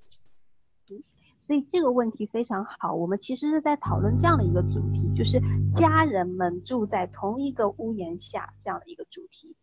[1.45, 5.39] 所以这个问题非常好我们其实是在讨论这样的一个主题就是
[5.73, 9.55] 家人们住在同一个屋檐下这样的一个主题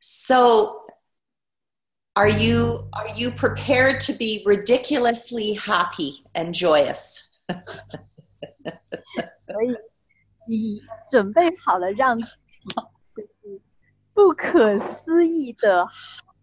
[0.00, 0.84] so
[2.14, 7.20] are you are you prepared to be ridiculously happy and joyous
[9.46, 9.76] 所以
[10.47, 12.27] 你准备好了让自
[13.41, 13.61] 己
[14.13, 15.87] 不可思议的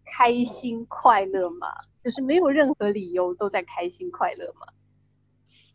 [0.05, 1.67] 开心快乐吗？
[2.03, 4.67] 就是没有任何理由都在开心快乐吗？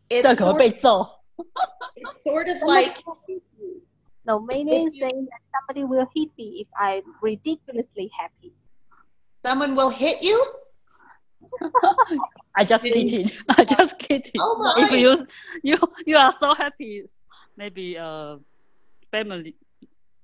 [0.09, 1.07] 这可能被揍。
[1.94, 3.03] It's sort of like
[4.24, 8.55] no meaning saying that somebody will hit me if I'm ridiculously happy.
[9.44, 10.36] Someone will hit you.
[12.53, 13.31] I just kidding.
[13.48, 14.40] I just kidding.
[14.40, 14.82] Oh my.
[14.82, 15.27] If you
[15.62, 17.05] you you are so happy,
[17.56, 18.36] maybe uh
[19.10, 19.54] family.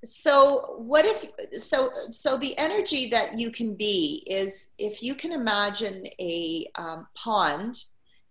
[0.04, 1.26] So what if
[1.60, 7.06] so so the energy that you can be is if you can imagine a um,
[7.14, 7.84] pond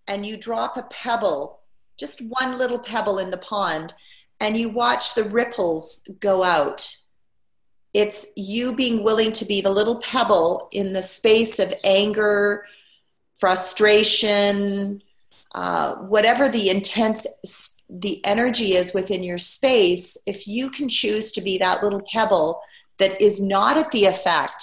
[0.07, 1.61] and you drop a pebble
[1.97, 3.93] just one little pebble in the pond
[4.39, 6.97] and you watch the ripples go out
[7.93, 12.65] it's you being willing to be the little pebble in the space of anger
[13.35, 15.01] frustration
[15.53, 17.27] uh, whatever the intense
[17.90, 22.60] the energy is within your space, if you can choose to be that little pebble
[22.98, 24.62] that is not at the effect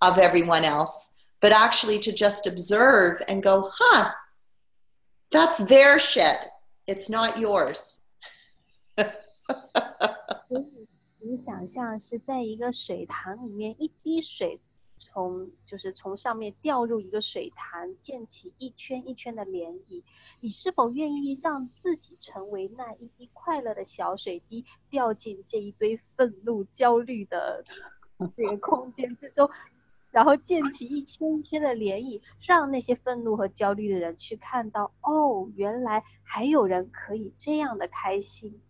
[0.00, 4.10] of everyone else, but actually to just observe and go, huh,
[5.30, 6.38] that's their shit.
[6.86, 7.98] It's not yours.
[11.22, 14.58] 你想象是在一个水塘里面，一滴水
[14.97, 20.03] 从就是从上面掉入一个水潭，溅起一圈一圈的涟漪。
[20.39, 27.63] 你是否愿意让自己成为那一滴快乐的小水滴，掉进这一堆愤怒、焦虑的
[28.37, 29.49] 这个空间之中，
[30.11, 38.61] 然后溅起一圈一圈的涟漪，让那些愤怒和焦虑的人去看到，哦，原来还有人可以这样的开心。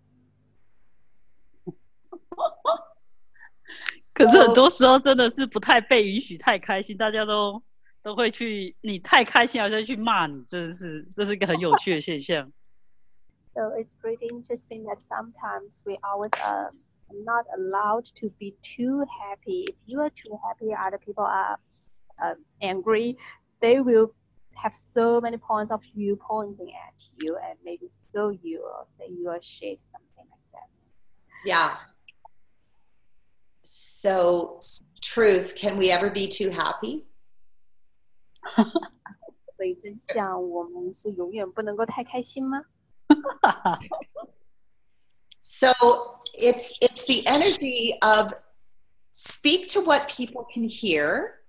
[4.15, 7.63] 可是很多时候真的是不太被允许太开心，大家都
[8.03, 12.53] 都会去，你太开心，好像去骂你，真的是这是一个很有趣的现象。
[13.55, 16.71] So it's pretty interesting that sometimes we always uh
[17.13, 19.65] not allowed to be too happy.
[19.65, 21.59] If you are too happy, other people are
[22.23, 23.17] uh, angry.
[23.61, 24.15] They will
[24.55, 29.09] have so many points of view pointing at you and maybe sue you or say
[29.11, 30.69] you are shit, something like that.
[31.45, 31.77] Yeah.
[34.05, 34.61] So,
[35.01, 37.07] truth, can we ever be too happy?
[39.57, 42.63] 所以真相，我们是永远不能够太开心吗？
[45.41, 45.69] So
[46.35, 48.35] it's it's the energy of
[49.13, 51.41] speak to what people can hear,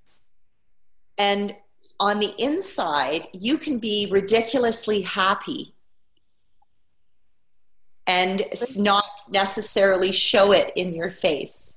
[1.17, 1.55] and
[1.99, 5.73] on the inside, you can be ridiculously happy
[8.05, 8.45] and
[8.77, 11.74] not necessarily show it in your face.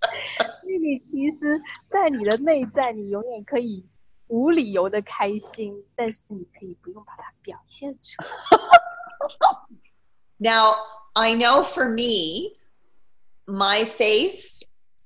[0.81, 1.59] 你其实，
[1.89, 3.85] 在你的内在，你永远可以
[4.27, 8.27] 无理由的开心，但是你可以不用把它表现出来。
[10.37, 10.75] Now
[11.13, 12.57] I know for me,
[13.45, 14.63] my face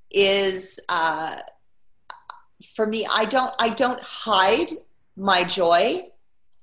[0.10, 1.38] is uh,
[2.76, 3.06] for me.
[3.06, 3.54] I don't.
[3.58, 4.72] I don't hide
[5.16, 6.10] my joy.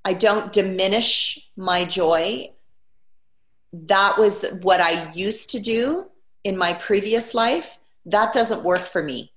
[0.03, 2.53] I don't diminish my joy.
[3.73, 6.11] That was what I used to do
[6.43, 9.31] in my previous life that doesn't work for me.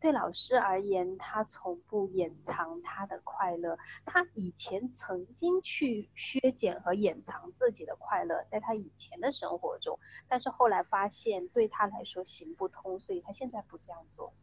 [0.00, 3.78] 对老师而言，他从不掩藏他的快乐。
[4.04, 9.98] 他以前曾经去削减和掩藏自己的快乐，在他以前的生活中，
[10.28, 14.34] 但是后来发现对他来说行不通，所以他现在不这样做。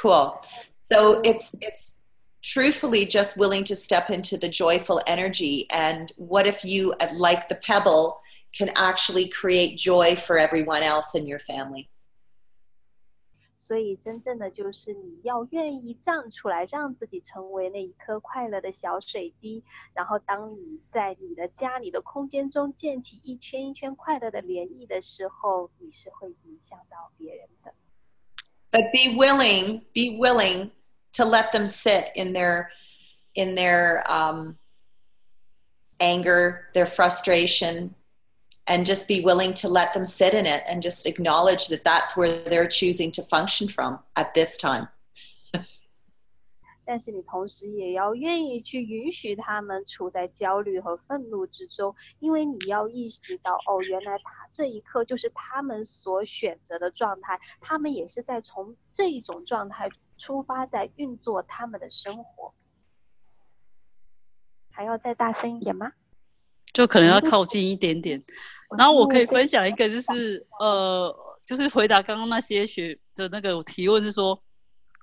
[0.00, 0.40] Cool.
[0.90, 1.98] So it's it's
[2.42, 5.66] truthfully just willing to step into the joyful energy.
[5.68, 8.22] And what if you, like the pebble,
[8.56, 11.88] can actually create joy for everyone else in your family.
[13.56, 19.64] 所以，真正的就是你要愿意站出来，让自己成为那一颗快乐的小水滴。
[19.94, 27.72] 然后，当你在你的家、你的空间中溅起一圈一圈快乐的涟漪的时候，你是会影响到别人的。
[28.70, 30.70] But be willing, be willing
[31.12, 32.68] to let them sit in their,
[33.32, 34.58] in their um,
[35.98, 37.94] anger, their frustration,
[38.68, 42.16] and just be willing to let them sit in it and just acknowledge that that's
[42.16, 44.88] where they're choosing to function from at this time.
[46.86, 59.88] 但是你同时也要愿意去允许他们处在焦虑和愤怒之中，因为你要意识到，哦，原来他这一刻就是他们所选择的状态，他们也是在从这一种状态
[60.18, 62.52] 出发，在运作他们的生活。
[64.70, 65.92] 还要再大声一点吗？
[66.74, 68.22] 就可能要靠近一点点。
[68.77, 74.43] 然后我可以分享一个，就是呃，就是回答刚刚那些学的那个提问是说，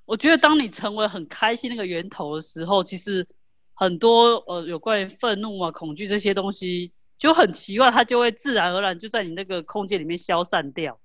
[0.05, 3.27] 我觉得当你成为很开心那个源头的时候，其实
[3.73, 10.97] 很多呃有关于愤怒啊、恐惧这些东西就很奇怪，它就会自然而然就在你那个空间里面消散掉。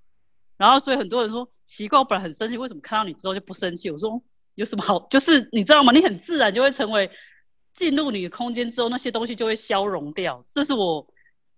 [0.57, 3.91] 然后所以很多人说奇怪，我本来很生气，为什么看到你之后就不生气？
[3.91, 4.23] 我说
[4.55, 5.05] 有什么好？
[5.11, 5.93] 就是你知道吗？
[5.93, 7.11] 你很自然就会成为
[7.75, 10.45] 进入你的空间之后，那些东西就会消融掉。
[10.49, 11.05] 这是我。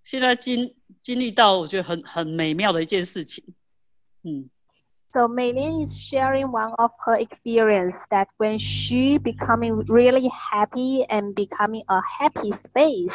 [0.04, 3.42] 现在经经历到我觉得很很美妙的一件事情。
[4.22, 4.48] 嗯。
[5.12, 11.84] So Meiling is sharing one of her experience that when she becoming really happy and becoming
[11.88, 13.14] a happy space,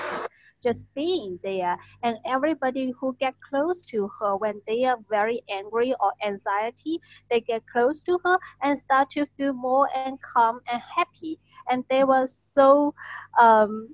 [0.64, 5.94] just being there, and everybody who get close to her when they are very angry
[6.00, 10.82] or anxiety, they get close to her and start to feel more and calm and
[10.96, 11.38] happy,
[11.70, 12.96] and they were so
[13.38, 13.94] um,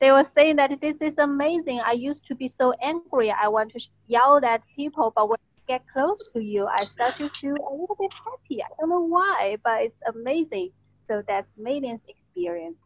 [0.00, 1.80] they were saying that this is amazing.
[1.80, 3.30] I used to be so angry.
[3.30, 7.16] I want to yell at people but when I get close to you i start
[7.16, 8.62] to feel a little bit happy.
[8.62, 10.70] I don't know why but it's amazing.
[11.08, 12.76] So that's Meiling's experience.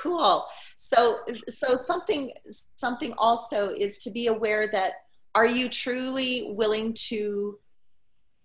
[0.00, 0.46] Cool.
[0.76, 2.32] So so something
[2.74, 4.92] something also is to be aware that
[5.34, 7.58] are you truly willing to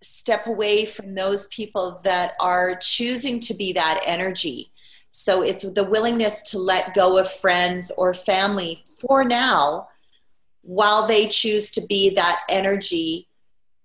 [0.01, 4.71] step away from those people that are choosing to be that energy
[5.16, 9.88] so it's the willingness to let go of friends or family for now
[10.62, 13.28] while they choose to be that energy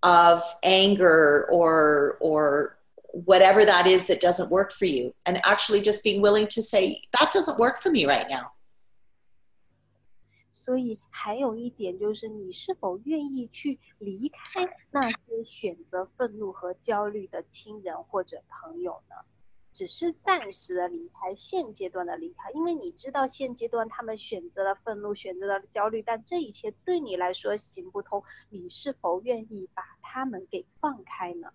[0.04, 2.78] of anger or or
[3.26, 7.02] whatever that is that doesn't work for you and actually just being willing to say
[7.18, 8.52] that doesn't work for me right now
[10.52, 19.16] 所以还有一点就是，你是否愿意去离开那些选择愤怒和焦虑的亲人或者朋友呢？
[19.74, 31.52] 只是暂时的离开，现阶段的离开，因为你知道现阶段他们选择了愤怒，选择了焦虑，但这一切对你来说行不通，你是否愿意把他们给放开呢？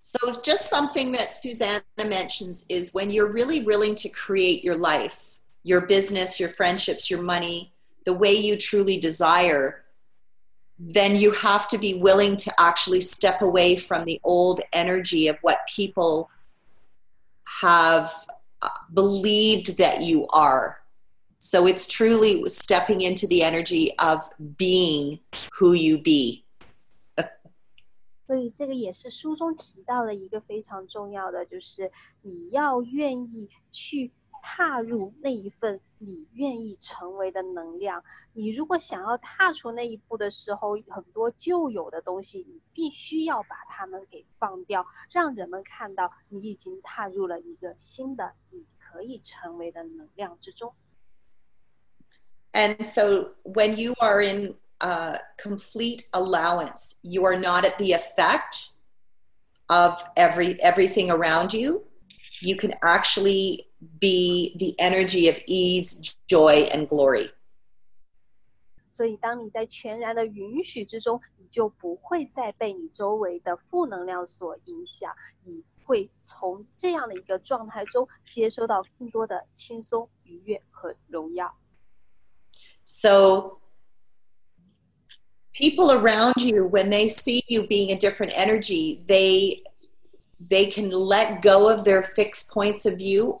[0.00, 5.36] So, just something that Susanna mentions is when you're really willing to create your life,
[5.62, 7.72] your business, your friendships, your money,
[8.04, 9.84] the way you truly desire,
[10.78, 15.36] then you have to be willing to actually step away from the old energy of
[15.42, 16.28] what people
[17.60, 18.10] have
[18.60, 20.80] uh, believed that you are.
[21.38, 25.20] So it's truly stepping into the energy of being
[25.58, 26.44] who you be.
[28.26, 31.92] 所以这个也是书中提到的一个非常重要的，就是
[32.22, 34.10] 你要愿意去
[34.42, 38.02] 踏入那一份 你愿意成为的能量。
[38.32, 50.74] 你如果想要踏出那一步的时候，很多旧有的东西，你必须要把它们给放掉，让人们看到你已经踏入了一个新的你可以成为的能量之中。
[52.52, 56.98] And so when you are in uh, complete allowance.
[57.02, 58.72] You are not at the effect
[59.68, 61.84] of every everything around you.
[62.40, 63.67] You can actually
[64.00, 67.30] be the energy of ease, joy, and glory.
[68.90, 75.12] 所以，当你在全然的允许之中，你就不会再被你周围的负能量所影响。
[75.44, 81.54] 你会从这样的一个状态中接收到更多的轻松、愉悦和荣耀。
[82.86, 83.54] So
[85.52, 89.62] people around you when they see you being a different energy they
[90.38, 93.40] they can let go of their fixed points of view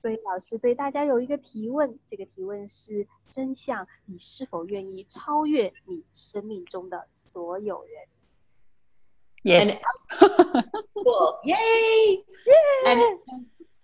[0.00, 8.06] 所以老师对大家有一个提问，这个提问是真相：你是否愿意超越你生命中的所有人？
[9.42, 9.62] Yes.
[9.62, 11.38] And, cool.
[11.44, 12.24] Yay!
[12.86, 13.20] And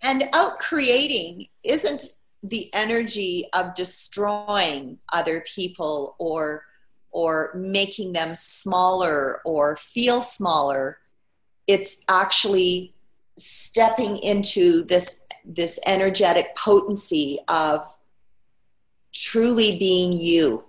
[0.02, 6.64] and outcreating isn't the energy of destroying other people or
[7.12, 10.98] or making them smaller or feel smaller
[11.68, 12.92] it's actually
[13.36, 17.86] stepping into this this energetic potency of
[19.12, 20.64] truly being you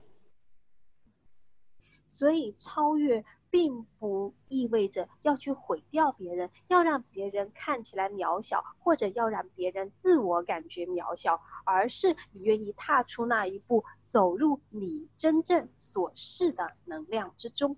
[2.07, 17.77] 所以超越并不意味着要去毁掉别人，要让别人看起来渺小，或者要让别人自我感觉渺小，而是你愿意踏出那一步，走入你真正所示的能量之中。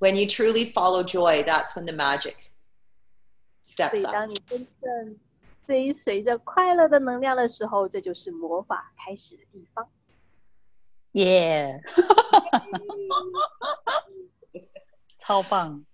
[0.00, 2.34] When you truly follow joy, that's when the magic
[3.62, 3.90] steps up.
[3.90, 5.18] 所以，当你真正
[5.66, 9.88] 追随着快乐的能量的时候，这就是魔法开始的地方。
[11.12, 11.80] Yeah，
[15.18, 15.84] 超棒，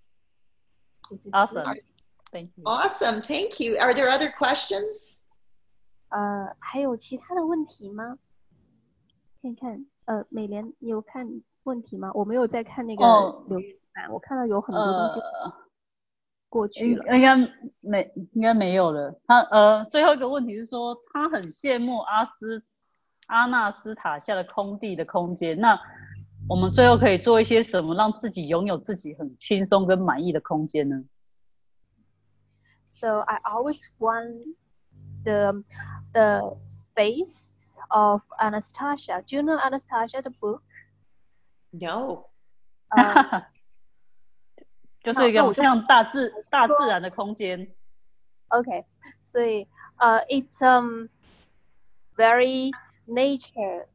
[1.30, 2.64] Awesome，Thank you.
[2.64, 3.76] Awesome, thank you.
[3.78, 5.20] Are there other questions?
[6.08, 8.18] 呃，还有其他的问题吗？
[9.40, 12.10] 看看，呃，美莲，你有看问题吗？
[12.14, 13.04] 我没有在看那个
[13.48, 15.20] 留言板，我看到有很多东西。
[16.49, 17.15] 过去应了。
[17.15, 17.35] 应该
[17.79, 19.17] 没应该没有了。
[19.25, 22.63] 他呃，最后一个问题是说，他很羡慕阿斯
[23.27, 25.57] 阿纳斯塔下的空地的空间。
[25.59, 25.79] 那
[26.49, 31.03] 我们最后可以做一些什么，让自己拥有自己很轻松跟满意的空间呢
[32.87, 34.55] ？So I always want
[35.23, 35.63] the
[36.11, 37.45] the space
[37.89, 39.21] of Anastasia.
[39.21, 40.61] Do you know Anastasia the book?
[41.71, 42.25] No.
[42.89, 43.45] 呃，
[45.08, 47.74] 就是一个那我就像大自大自然的空间。
[48.50, 48.84] Okay,
[49.22, 49.66] 所以
[49.98, 51.08] 呃、it's um
[52.16, 52.70] very
[53.06, 53.86] nature,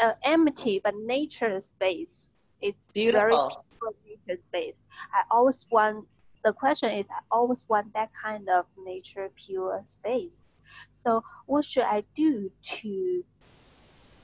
[0.00, 2.28] uh, empty but nature space.
[2.60, 3.48] It's very Beautiful.
[3.48, 4.84] peaceful nature space.
[5.12, 6.06] I always want.
[6.44, 10.46] The question is, I always want that kind of nature pure space.
[10.92, 12.50] So what should I do
[12.80, 13.24] to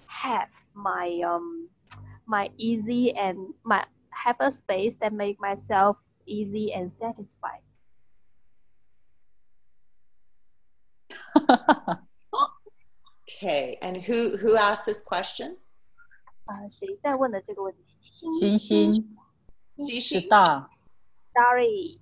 [0.07, 1.69] have my um
[2.27, 5.97] my easy and my have a space that make myself
[6.27, 7.63] easy and satisfied?
[13.29, 13.77] Okay.
[13.81, 15.59] And who who asked this question?
[16.47, 17.97] 啊，谁在问的这个问题？
[18.01, 19.17] 星星星
[19.77, 20.69] 星是星大
[21.35, 22.01] Sorry，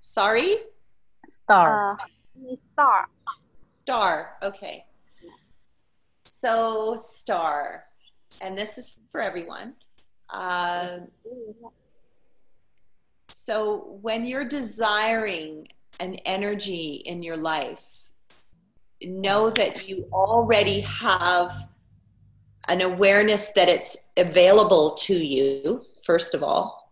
[0.00, 0.68] Sorry?
[1.22, 1.88] 呃 star，
[2.74, 3.08] ，star，
[3.84, 4.38] Star.
[4.42, 4.84] Okay.
[6.24, 7.84] So star.
[8.40, 9.74] And this is for everyone.
[10.28, 11.06] Uh,
[13.46, 15.68] so when you're desiring
[16.00, 18.08] an energy in your life,
[19.00, 21.52] know that you already have
[22.68, 26.90] an awareness that it's available to you, first of all.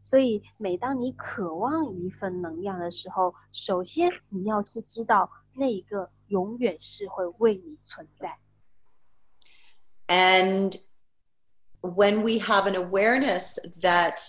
[0.00, 8.38] 所以每当你渴望一份能量的时候，首先你要去知道那一个永远是会为你存在。
[10.06, 10.78] And
[11.82, 14.20] when we have an awareness that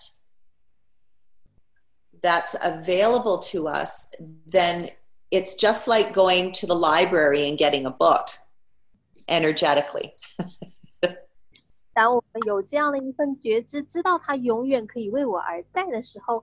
[2.24, 4.08] that's available to us,
[4.48, 4.90] then
[5.32, 8.28] it's just like going to the library and getting a book
[9.28, 10.14] energetically.
[11.94, 16.42] 当我们有这样的一份觉知，知道它永远可以为我而在的时候，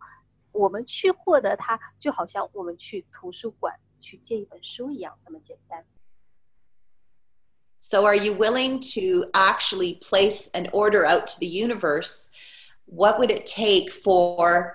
[0.53, 5.85] 我们去获得它，就好像我们去图书馆去借一本书一样，这么简单。
[7.79, 12.31] So, are you willing to actually place an order out to the universe?
[12.87, 14.75] What would it take for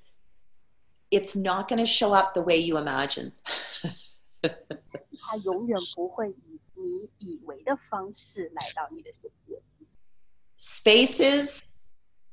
[1.10, 3.32] it's not going to show up the way you imagine.
[4.42, 9.60] 它永远不会以你以为的方式来到你的身边。
[10.56, 11.72] spaces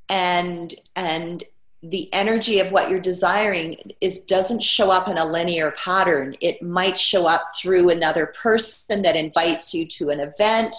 [0.10, 1.44] and and
[1.82, 6.62] the energy of what you're desiring is doesn't show up in a linear pattern it
[6.62, 10.76] might show up through another person that invites you to an event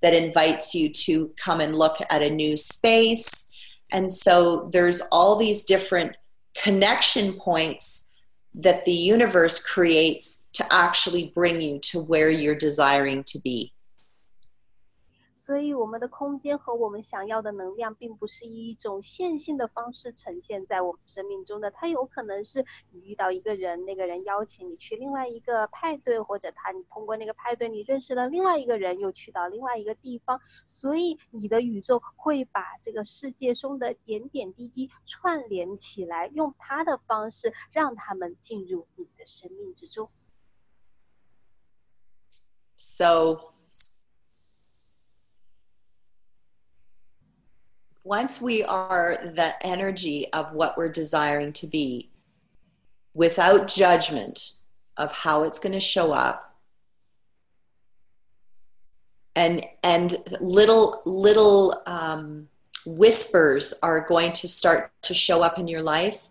[0.00, 3.46] that invites you to come and look at a new space
[3.92, 6.16] and so there's all these different
[6.55, 8.09] connection points
[8.55, 13.71] that the universe creates to actually bring you to where you're desiring to be
[15.51, 21.69] 所以，我们的空间和我们想要的能量，并不是以一种线性的方式呈现在我们生命中的。
[21.71, 30.39] 它有可能是你遇到一个人，那个人邀请你去另外一个派对，或者他你通过那个派对，你认识了另外一个人，又去到另外一个地方。
[30.65, 40.09] 所以，你的宇宙会把这个世界中的点点滴滴串联起来，用它的方式让他们进入你的生命之中。
[42.77, 43.35] So
[48.03, 52.09] once we are the energy of what we're desiring to be,
[53.13, 54.53] without judgment
[54.97, 56.55] of how it's going to show up,
[59.35, 62.47] and and little little um,
[62.85, 66.27] whispers are going to start to show up in your life.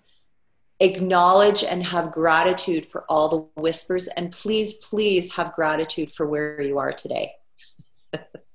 [0.82, 6.60] Acknowledge and have gratitude for all the whispers, and please, please have gratitude for where
[6.62, 7.32] you are today.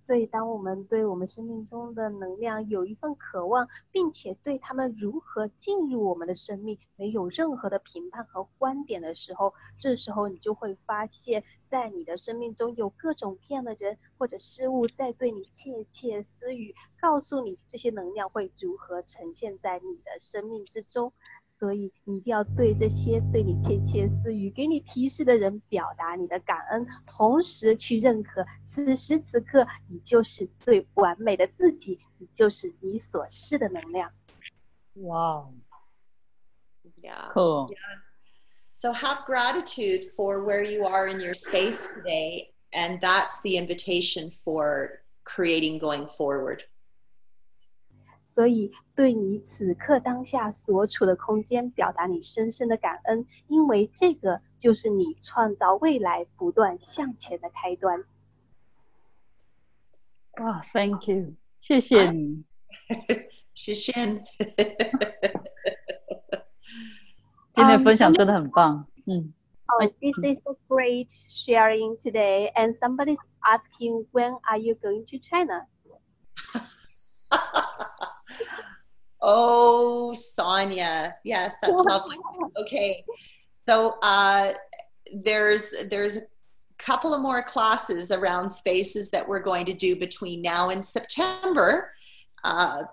[0.00, 21.12] 所以，当我们对我们生命中的能量有一份渴望，并且对他们如何进入我们的生命没有任何的评判和观点的时候，这时候你就会发现，在你的生命中有各种各样的人或者事物在对你窃窃私语，告诉你这些能量会如何呈现在你的生命之中。
[21.46, 34.12] 所以你一定要对这些对你窃窃私语、给你提示的人表达你的感恩，同时去认可此时此刻你就是最完美的自己，你就是你所示的能量。
[34.94, 35.48] 哇
[37.00, 37.32] ，Yeah.
[37.32, 37.68] cool，
[38.79, 42.51] So have gratitude for where you are in your space today.
[42.71, 46.65] And that's the invitation for creating going forward.
[48.21, 58.03] 所以，对你此刻当下所处的空间，表达你深深的感恩，因为这个就是你创造未来、不断向前的开端。
[60.41, 62.43] 哇，Thank you，谢谢你。
[63.55, 64.25] Shishin.
[67.53, 69.33] 今天的分享真的很棒，嗯，
[69.67, 72.51] Oh, this is a great sharing today.
[72.55, 75.65] And somebody's asking, when are you going to China?
[79.21, 81.15] oh, Sonia.
[81.23, 82.17] Yes, that's lovely.
[82.57, 83.03] Okay.
[83.67, 84.53] So uh,
[85.11, 86.21] there's there's a
[86.77, 91.91] couple of more classes around spaces that we're going to do between now and September.
[92.43, 92.83] Uh,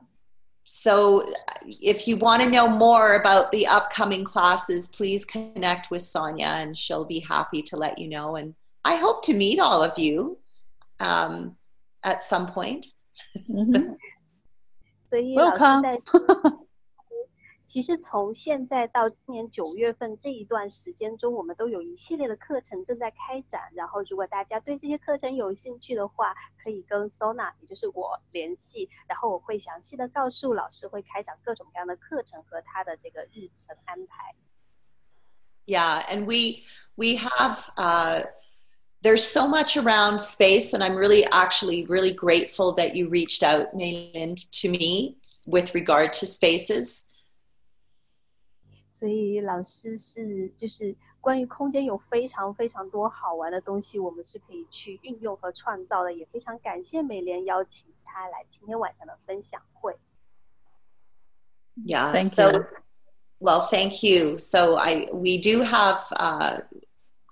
[0.66, 1.26] so
[1.82, 6.76] if you want to know more about the upcoming classes, please connect with Sonia and
[6.76, 8.36] she'll be happy to let you know.
[8.36, 8.54] And
[8.84, 10.38] I hope to meet all of you
[11.00, 11.56] um,
[12.02, 12.86] at some point.
[13.48, 13.98] 嗯哼
[15.08, 16.00] 所以老师 Welcome 在
[17.67, 23.61] 其实从现在到今年九月份这一段时间中，我们都有一系列的课程正在开展。
[23.73, 26.33] 然后，如果大家对这些课程有兴趣的话，
[26.63, 34.33] 可以跟 Sonia，也就是我联系，然后我会详细的告诉老师会开展各种各样的课程和他的这个日程安排。
[35.65, 36.63] Yeah, and we
[36.95, 38.23] we have uh,
[39.01, 43.75] there's so much around space, and I'm really actually really grateful that you reached out,
[43.75, 47.06] Meiling, to me with regard to spaces.
[48.96, 56.12] 所以老师是就是关于空间有非常非常多好玩的东西，我们是可以去运用和创造的。
[56.12, 59.96] 也非常感谢美莲邀请他来今天晚上的分享会。
[61.84, 62.12] Yeah.
[62.12, 62.64] Thank so, you.
[63.40, 64.38] well, thank you.
[64.38, 66.60] So I we do have uh,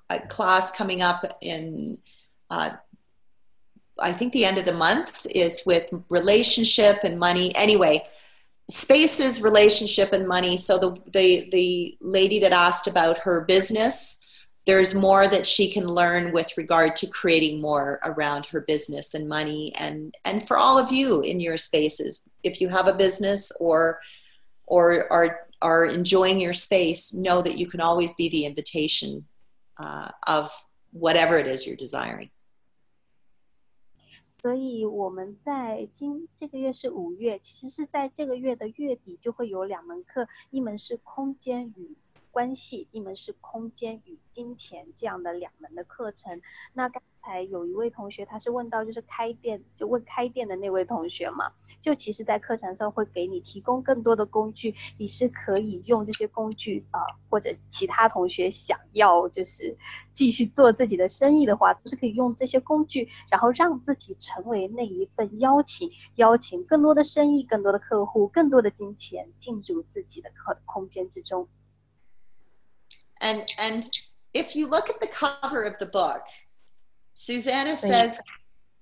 [0.09, 1.99] a class coming up in.
[2.49, 2.77] Uh,
[4.03, 7.55] I think the end of the month is with relationship and money.
[7.55, 8.03] Anyway,
[8.70, 10.58] spaces, relationship, and money.
[10.58, 14.20] So the the the lady that asked about her business,
[14.66, 19.28] there's more that she can learn with regard to creating more around her business and
[19.28, 23.52] money, and and for all of you in your spaces, if you have a business
[23.60, 24.00] or
[24.66, 29.26] or are are enjoying your space, know that you can always be the invitation
[29.78, 30.52] uh, of
[30.92, 32.30] whatever it is you're desiring.
[34.46, 41.96] 所以我们在今这个月是五月，其实是在这个月的月底就会有两门课，一门是空间与
[42.36, 46.42] 关系，一门是空间与金钱这样的两门的课程。
[46.74, 57.00] 那刚才有一位同学他是问到就是开店，就问开店的那位同学嘛，就其实在课程上会给你提供更多的工具，你是可以用这些工具啊、
[57.30, 59.78] 或者其他同学想要就是
[60.12, 71.48] 继续做自己的生意的话，都是可以用这些工具，然后让自己成为那一份邀请，邀请更多的生意、更多的客户、更多的金钱进入自己的空空间之中。
[73.25, 73.89] And and
[74.33, 76.23] if you look at the cover of the book,
[77.15, 78.21] Susanna says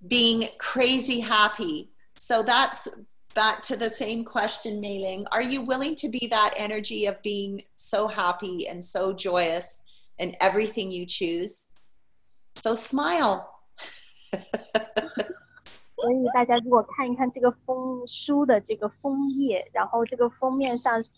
[0.06, 1.90] being crazy happy.
[2.14, 2.88] So that's
[3.34, 5.26] back to the same question, Mei-Ling.
[5.32, 9.82] Are you willing to be that energy of being so happy and so joyous
[10.18, 11.68] in everything you choose?
[12.56, 13.46] So smile.
[15.96, 21.10] 所以大家如果看一看这个封书的这个封页，然后这个封面上是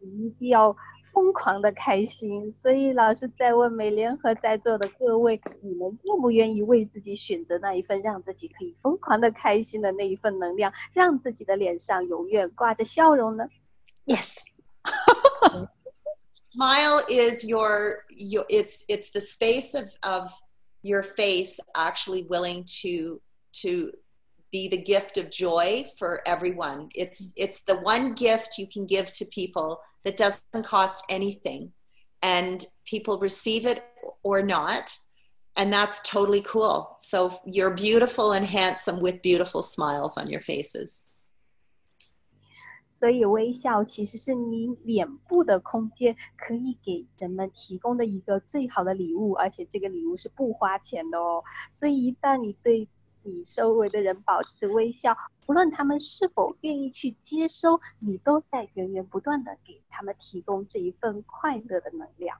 [0.00, 0.74] 一定要
[1.14, 2.52] 疯狂的开心。
[2.58, 13.44] 所以老师在问美莲和在座的各位，你们愿不愿意为自己选择那一份让自己可以疯狂的开心的那一份能量，让自己的脸上永远挂着笑容呢？
[14.06, 14.36] Yes。
[16.52, 20.28] smile is your, your it's it's the space of of
[20.82, 23.20] your face actually willing to
[23.52, 23.92] to
[24.54, 29.12] be the gift of joy for everyone it's it's the one gift you can give
[29.12, 31.70] to people that doesn't cost anything
[32.22, 33.82] and people receive it
[34.22, 34.96] or not
[35.56, 41.06] and that's totally cool so you're beautiful and handsome with beautiful smiles on your faces
[42.92, 51.42] 所以微笑其实是你脸部的空间可以给人们提供的一个最好的礼物，而且这个礼物是不花钱的哦。
[51.72, 52.86] 所以一旦你对
[53.25, 62.39] 你周围的人保持微笑，无论他们是否愿意去接收，你都在源源不断的给他们提供这一份快乐的能量。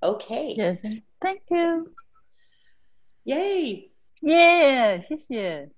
[0.00, 0.56] Okay.
[0.56, 0.82] Yes,
[1.20, 1.92] thank you.
[3.24, 3.90] Yay.
[4.20, 5.70] Yeah，谢谢。